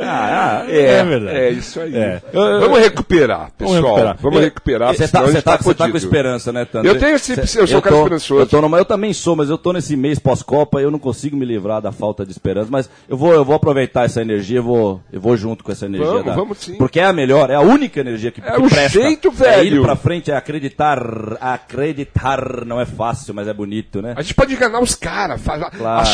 [0.00, 1.36] Ah, ah, É, verdade.
[1.36, 1.94] É isso aí.
[1.96, 2.22] É.
[2.32, 3.82] Eu- eu- Vamos recuperar, pessoal.
[3.82, 4.16] recuperar.
[4.20, 4.94] Vamos Eu- recuperar.
[4.94, 6.88] Você tá, você gente tá, você tá com esperança, né, Tandre?
[6.88, 8.40] Eu tenho esse- Cê- eu sou um cara tô- esperançoso.
[8.42, 11.36] Eu, tô numa- eu também sou, mas eu tô nesse mês pós-Copa eu não consigo
[11.36, 12.68] me livrar da falta de esperança.
[12.70, 15.86] Mas eu vou, eu vou aproveitar essa energia, eu vou, eu vou junto com essa
[15.86, 16.06] energia.
[16.08, 16.76] Vamos, da- vamos sim.
[16.76, 18.88] Porque é a melhor, é a única energia que, É que o presta.
[19.00, 19.82] jeito, É ir velho.
[19.82, 20.98] pra frente, é acreditar.
[21.40, 24.14] Acreditar não é fácil, mas é bonito, né?
[24.16, 26.06] A gente pode enganar os caras, fa- Claro.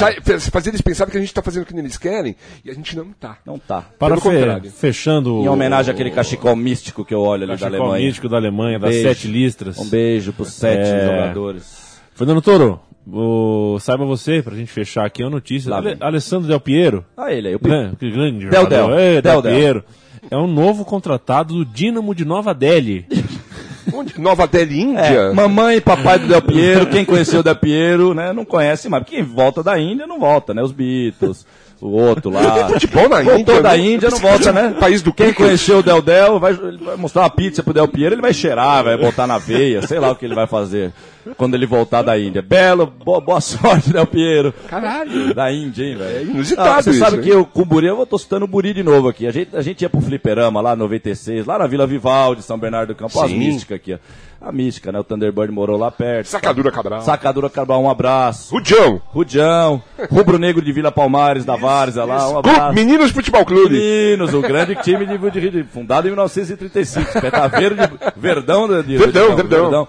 [0.50, 2.96] fazer eles pensarem que a gente tá fazendo o que eles querem e a gente
[2.96, 3.38] não tá.
[3.44, 3.82] Não tá.
[3.98, 4.70] Para Pelo fe- contrário.
[4.70, 5.42] fechando.
[5.42, 8.06] Em homenagem àquele cachecol místico que eu olho ali da cachecol Alemanha.
[8.06, 9.08] místico da Alemanha, das Beijo.
[9.08, 9.78] sete listras.
[9.78, 11.06] Um beijo pros sete É.
[11.06, 11.98] jogadores.
[12.14, 15.72] Fernando Toro, o- saiba você, pra gente fechar aqui a notícia.
[15.74, 15.96] Ale-.
[16.00, 17.54] Alessandro Del Piero, Ah, ele aí.
[17.56, 18.88] O né, que grande Del jogador.
[18.90, 18.98] Del.
[18.98, 19.52] É, Del Del Del.
[19.54, 19.84] Piero.
[20.30, 23.06] É um novo contratado do Dínamo de Nova Delhi.
[23.94, 24.20] Onde?
[24.20, 25.32] Nova Delhi, É, Índia?
[25.32, 29.02] mamãe e papai do Del Piero, quem conheceu o Del Piero, né, não conhece mais.
[29.04, 30.62] Quem volta da Índia não volta, né?
[30.62, 31.46] Os Beatles,
[31.80, 32.68] o outro lá.
[32.68, 33.62] Futebol na Voltou Índia.
[33.62, 33.78] da né?
[33.78, 34.74] Índia, não volta, né?
[34.80, 37.88] País do Quem conheceu o Del Del vai, ele vai mostrar uma pizza pro Del
[37.88, 40.92] Piero, ele vai cheirar, vai botar na veia, sei lá o que ele vai fazer
[41.36, 42.40] quando ele voltar da Índia.
[42.40, 44.52] Belo, boa, boa sorte, Del Piero.
[44.68, 45.34] Caralho.
[45.34, 46.16] Da Índia, hein, velho?
[46.18, 47.22] É inusitado Ah, Você isso, sabe hein?
[47.22, 49.26] que eu, com o Buri, eu vou tô citando o Buri de novo aqui.
[49.26, 52.88] A gente, a gente ia pro Fliperama lá, 96, lá na Vila Vivaldi, São Bernardo
[52.88, 53.20] do Campo.
[53.20, 53.98] As místicas aqui, ó.
[54.40, 55.00] A mística, né?
[55.00, 56.28] O Thunderbird morou lá perto.
[56.28, 57.02] Sacadura Cabral.
[57.02, 58.54] Sacadura Cabral, um abraço.
[58.54, 59.02] Rudião.
[59.06, 62.72] Rudião, Rubro Negro de Vila Palmares, da Várzea lá, um abraço.
[62.74, 63.74] Meninos Futebol Clube.
[63.76, 67.82] Meninos, o grande time de, de, de- fundado em 1935, Petaveiro de
[68.16, 69.88] Verdão de, de- Verdão, de- Verdão.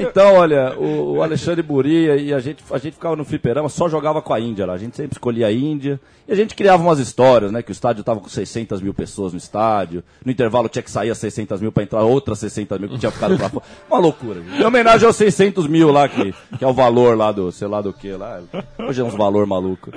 [0.00, 3.88] Então, olha, o, o Alexandre Buria e a gente, a gente ficava no fliperama, só
[3.88, 4.74] jogava com a Índia lá.
[4.74, 6.00] A gente sempre escolhia a Índia.
[6.28, 7.62] E a gente criava umas histórias, né?
[7.62, 10.02] Que o estádio tava com 600 mil pessoas no estádio.
[10.24, 13.10] No intervalo tinha que sair as 600 mil pra entrar outras 600 mil que tinha
[13.12, 13.64] ficado pra fora.
[13.90, 14.40] Uma loucura.
[14.42, 14.60] gente.
[14.60, 17.80] Em homenagem aos 600 mil lá, que, que é o valor lá do, sei lá
[17.80, 18.40] do que lá.
[18.78, 19.92] Hoje é uns valor maluco.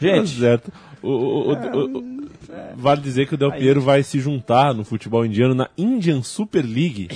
[0.00, 0.72] Gente, Certo.
[1.02, 2.28] O- o- o- o- o-
[2.76, 6.64] vale dizer que o Del Piero vai se juntar no futebol indiano na Indian Super
[6.64, 7.08] League.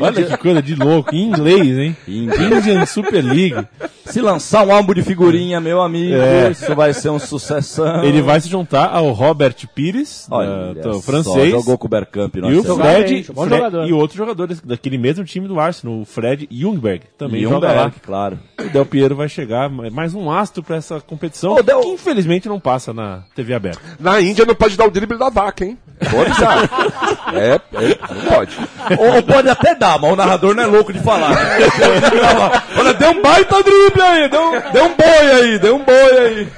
[0.00, 1.96] Olha que coisa de louco, em inglês, hein?
[2.06, 3.66] Indian Super League.
[4.06, 6.50] se lançar um álbum de figurinha, meu amigo, É.
[6.50, 8.04] isso vai ser um sucessão.
[8.04, 11.50] Ele vai se juntar ao Robert Pires, Olha da- do só, francês.
[11.50, 12.36] jogou com o Bergkamp.
[12.36, 12.42] E o.
[12.42, 13.88] Fred, Exatamente, bom Fre- jogador.
[13.88, 17.92] e outros jogadores daquele mesmo time do Arsenal, o Fred Jungberg, também joga lá.
[18.04, 18.38] Claro.
[18.60, 22.48] O Del Piero vai chegar, mais um astro pra essa competição, Ô, Del- que infelizmente
[22.48, 23.80] não passa na TV aberta.
[23.98, 25.78] Na Índia não pode dar o drible da vaca, hein?
[26.10, 26.64] Pode dar.
[27.34, 28.56] É, é não pode.
[28.98, 31.30] ou pode até dar, mas o narrador não é louco de falar.
[32.78, 36.18] Olha, deu um baita drible aí, deu, um- deu um boi aí, deu um boi
[36.18, 36.48] aí.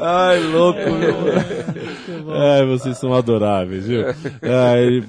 [0.00, 0.78] Ai, louco.
[0.80, 1.14] meu.
[2.34, 4.06] Ai, vocês são adoráveis, viu?
[4.42, 5.02] Ai,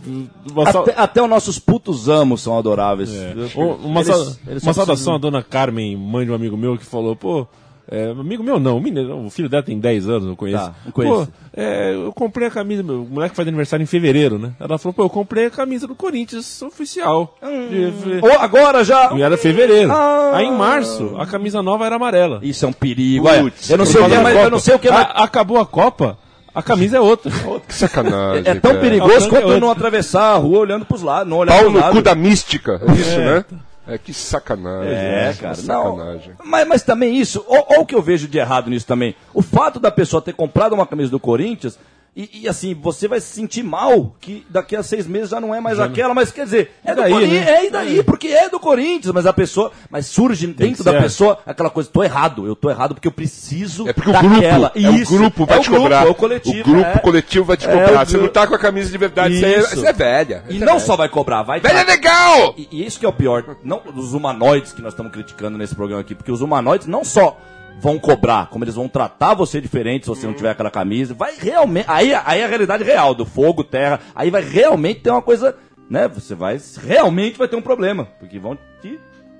[0.71, 3.09] sal- Até, até os nossos putos amos são adoráveis.
[3.55, 6.57] um- uma, Eles- sal- eles uma saudação precisam- à dona Carmen, mãe de um amigo
[6.57, 7.47] meu, que falou, pô.
[7.89, 10.63] É, amigo meu não, o menino- o filho dela tem 10 anos, eu conheço.
[10.65, 11.25] Tá, não conheço.
[11.27, 14.51] Pô, é, eu comprei a camisa, meu o moleque faz aniversário em fevereiro, né?
[14.59, 17.35] Ela falou, pô, eu comprei a camisa do Corinthians oficial.
[17.41, 19.11] De- fe- Ô, agora já.
[19.13, 19.91] E era fevereiro.
[19.91, 20.31] Ah.
[20.35, 22.39] Aí em março, a camisa nova era amarela.
[22.41, 23.27] Isso é um perigo.
[23.29, 25.23] Putz, eu não sei o que, da mas eu não sei o que, mas A-
[25.23, 26.17] acabou a Copa,
[26.53, 27.31] a camisa é outra.
[27.67, 28.43] Que sacanagem.
[28.45, 28.79] é tão cara.
[28.81, 29.59] perigoso Faltando quanto outro.
[29.61, 31.97] não atravessar a rua olhando pros lados, não olhar Pau no lados.
[31.97, 32.81] cu da mística.
[32.87, 33.25] É isso, É.
[33.35, 33.45] né?
[33.87, 34.93] É que sacanagem.
[34.93, 35.33] É, né?
[35.33, 35.57] cara.
[35.63, 36.33] Não, Sacanagem.
[36.43, 39.15] mas, mas também isso, olha o que eu vejo de errado nisso também.
[39.33, 41.77] O fato da pessoa ter comprado uma camisa do Corinthians,
[42.15, 45.53] e, e, assim, você vai se sentir mal que daqui a seis meses já não
[45.53, 47.51] é mais aquela, mas quer dizer, é do daí, Corinthians, né?
[47.51, 51.01] é e daí, porque é do Corinthians, mas a pessoa, mas surge dentro da ser.
[51.01, 54.29] pessoa aquela coisa, tô errado, eu tô errado porque eu preciso É porque o grupo,
[54.35, 54.71] daquela.
[54.75, 56.05] é o grupo vai é o te grupo, cobrar.
[56.05, 56.59] é o coletivo.
[56.69, 56.99] O grupo é.
[56.99, 58.03] coletivo vai te É, cobrar.
[58.03, 59.75] o Você não tá com a camisa de verdade, você é, Isso.
[59.75, 60.43] você é velha.
[60.49, 62.53] E não só vai cobrar, vai Velha é legal!
[62.57, 65.75] e, e isso que é o pior, não os humanoides que nós estamos criticando nesse
[65.75, 67.37] programa aqui, porque os humanoides não só
[67.79, 71.33] vão cobrar, como eles vão tratar você diferente se você não tiver aquela camisa, vai
[71.37, 75.21] realmente, aí, aí é a realidade real do fogo, terra, aí vai realmente ter uma
[75.21, 75.55] coisa,
[75.89, 78.99] né, você vai, realmente vai ter um problema, porque vão te,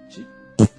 [0.10, 0.28] te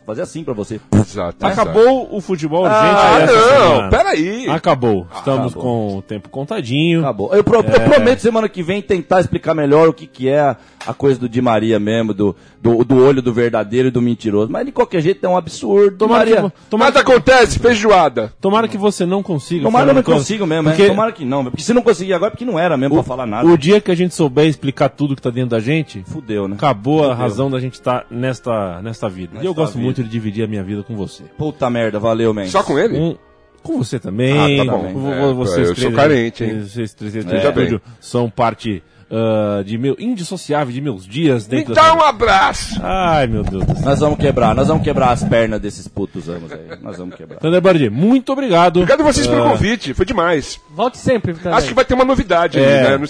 [0.06, 0.80] fazer assim pra você.
[0.94, 1.44] Exato.
[1.44, 3.90] Acabou o futebol urgente Ah, essa não, semana.
[3.90, 4.48] peraí.
[4.48, 5.06] Acabou.
[5.12, 5.62] Estamos Acabou.
[5.90, 7.00] com o tempo contadinho.
[7.00, 7.34] Acabou.
[7.34, 10.54] Eu, pro- eu prometo semana que vem tentar explicar melhor o que, que é
[10.86, 14.50] a, coisa do Di Maria mesmo, do, do, do olho do verdadeiro e do mentiroso.
[14.50, 15.96] Mas de qualquer jeito é um absurdo.
[15.96, 16.50] Tomara, Maria.
[16.50, 18.32] que, tomara, Nada acontece, feijoada.
[18.40, 19.62] tomara que você não consiga.
[19.64, 20.88] Tomara que eu não consigo mesmo, porque é.
[20.88, 21.44] Tomara que não.
[21.44, 23.48] Porque se não conseguir agora, é porque não era mesmo pra falar nada.
[23.48, 26.54] O dia que a gente souber explicar tudo que tá dentro da gente, Fudeu, né?
[26.56, 29.32] acabou a razão da gente estar nesta, nesta vida.
[29.34, 29.84] e eu Nesta gosto vida.
[29.84, 31.24] muito de dividir a minha vida com você.
[31.36, 32.46] Puta merda, valeu, man.
[32.46, 32.96] Só com ele?
[32.98, 33.16] Um,
[33.62, 34.60] Com você também.
[34.62, 34.86] Ah, tá bom.
[34.86, 36.60] É, vo- vocês eu sou três- carente, hein?
[36.62, 37.64] Vocês três Veja bem.
[37.64, 38.80] estúdio são parte
[39.10, 41.94] ah, de meu indissociável de meus dias Me dentro dá da...
[41.94, 42.80] um abraço!
[42.82, 43.84] Ai, meu Deus do céu.
[43.84, 46.78] Nós vamos quebrar, nós vamos quebrar as pernas desses putos anos aí.
[46.82, 47.38] Nós vamos quebrar.
[47.38, 48.78] Thunderbird, muito obrigado.
[48.78, 50.60] Obrigado a vocês pelo Ah, convite, foi demais.
[50.70, 51.56] Volte sempre também.
[51.58, 52.88] Acho que vai ter uma novidade É.
[52.94, 53.06] aí, né?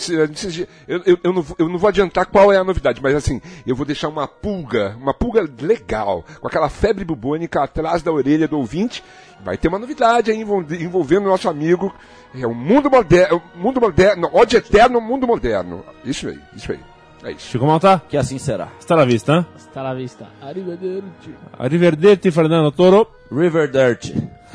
[0.87, 3.75] Eu, eu- eu não, eu não vou adiantar qual é a novidade, mas assim, eu
[3.75, 8.59] vou deixar uma pulga, uma pulga legal, com aquela febre bubônica atrás da orelha do
[8.59, 9.03] ouvinte.
[9.41, 11.95] Vai ter uma novidade aí envol- envolvendo o nosso amigo.
[12.35, 15.85] É o mundo moderno, mundo moderno, ódio eterno, mundo moderno.
[16.05, 16.81] Isso aí, isso aí.
[17.27, 17.51] É isso.
[17.51, 18.69] Chico Malta, Que assim será.
[18.79, 19.47] está na vista, hein?
[19.57, 20.27] Está la vista.
[20.41, 21.35] Arrivederci.
[21.59, 23.09] Arrivederci, Fernando Toro.
[23.33, 24.13] River Dirt.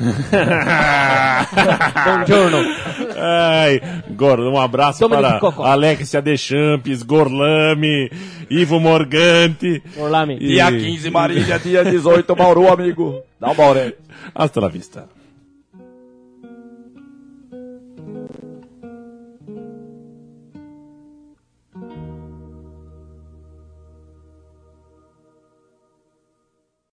[2.04, 2.58] Buongiorno.
[3.18, 5.70] Ai, Gordo, um abraço Dominic para.
[5.72, 8.10] Alexia Deschamps, Gorlami,
[8.50, 9.82] Ivo Morganti.
[9.96, 10.36] Orlami.
[10.40, 11.58] E- Dia 15, Marília.
[11.58, 13.22] Dia 18, Bauru, amigo.
[13.38, 13.94] Dá hora aí.
[14.34, 15.04] Hasta la vista.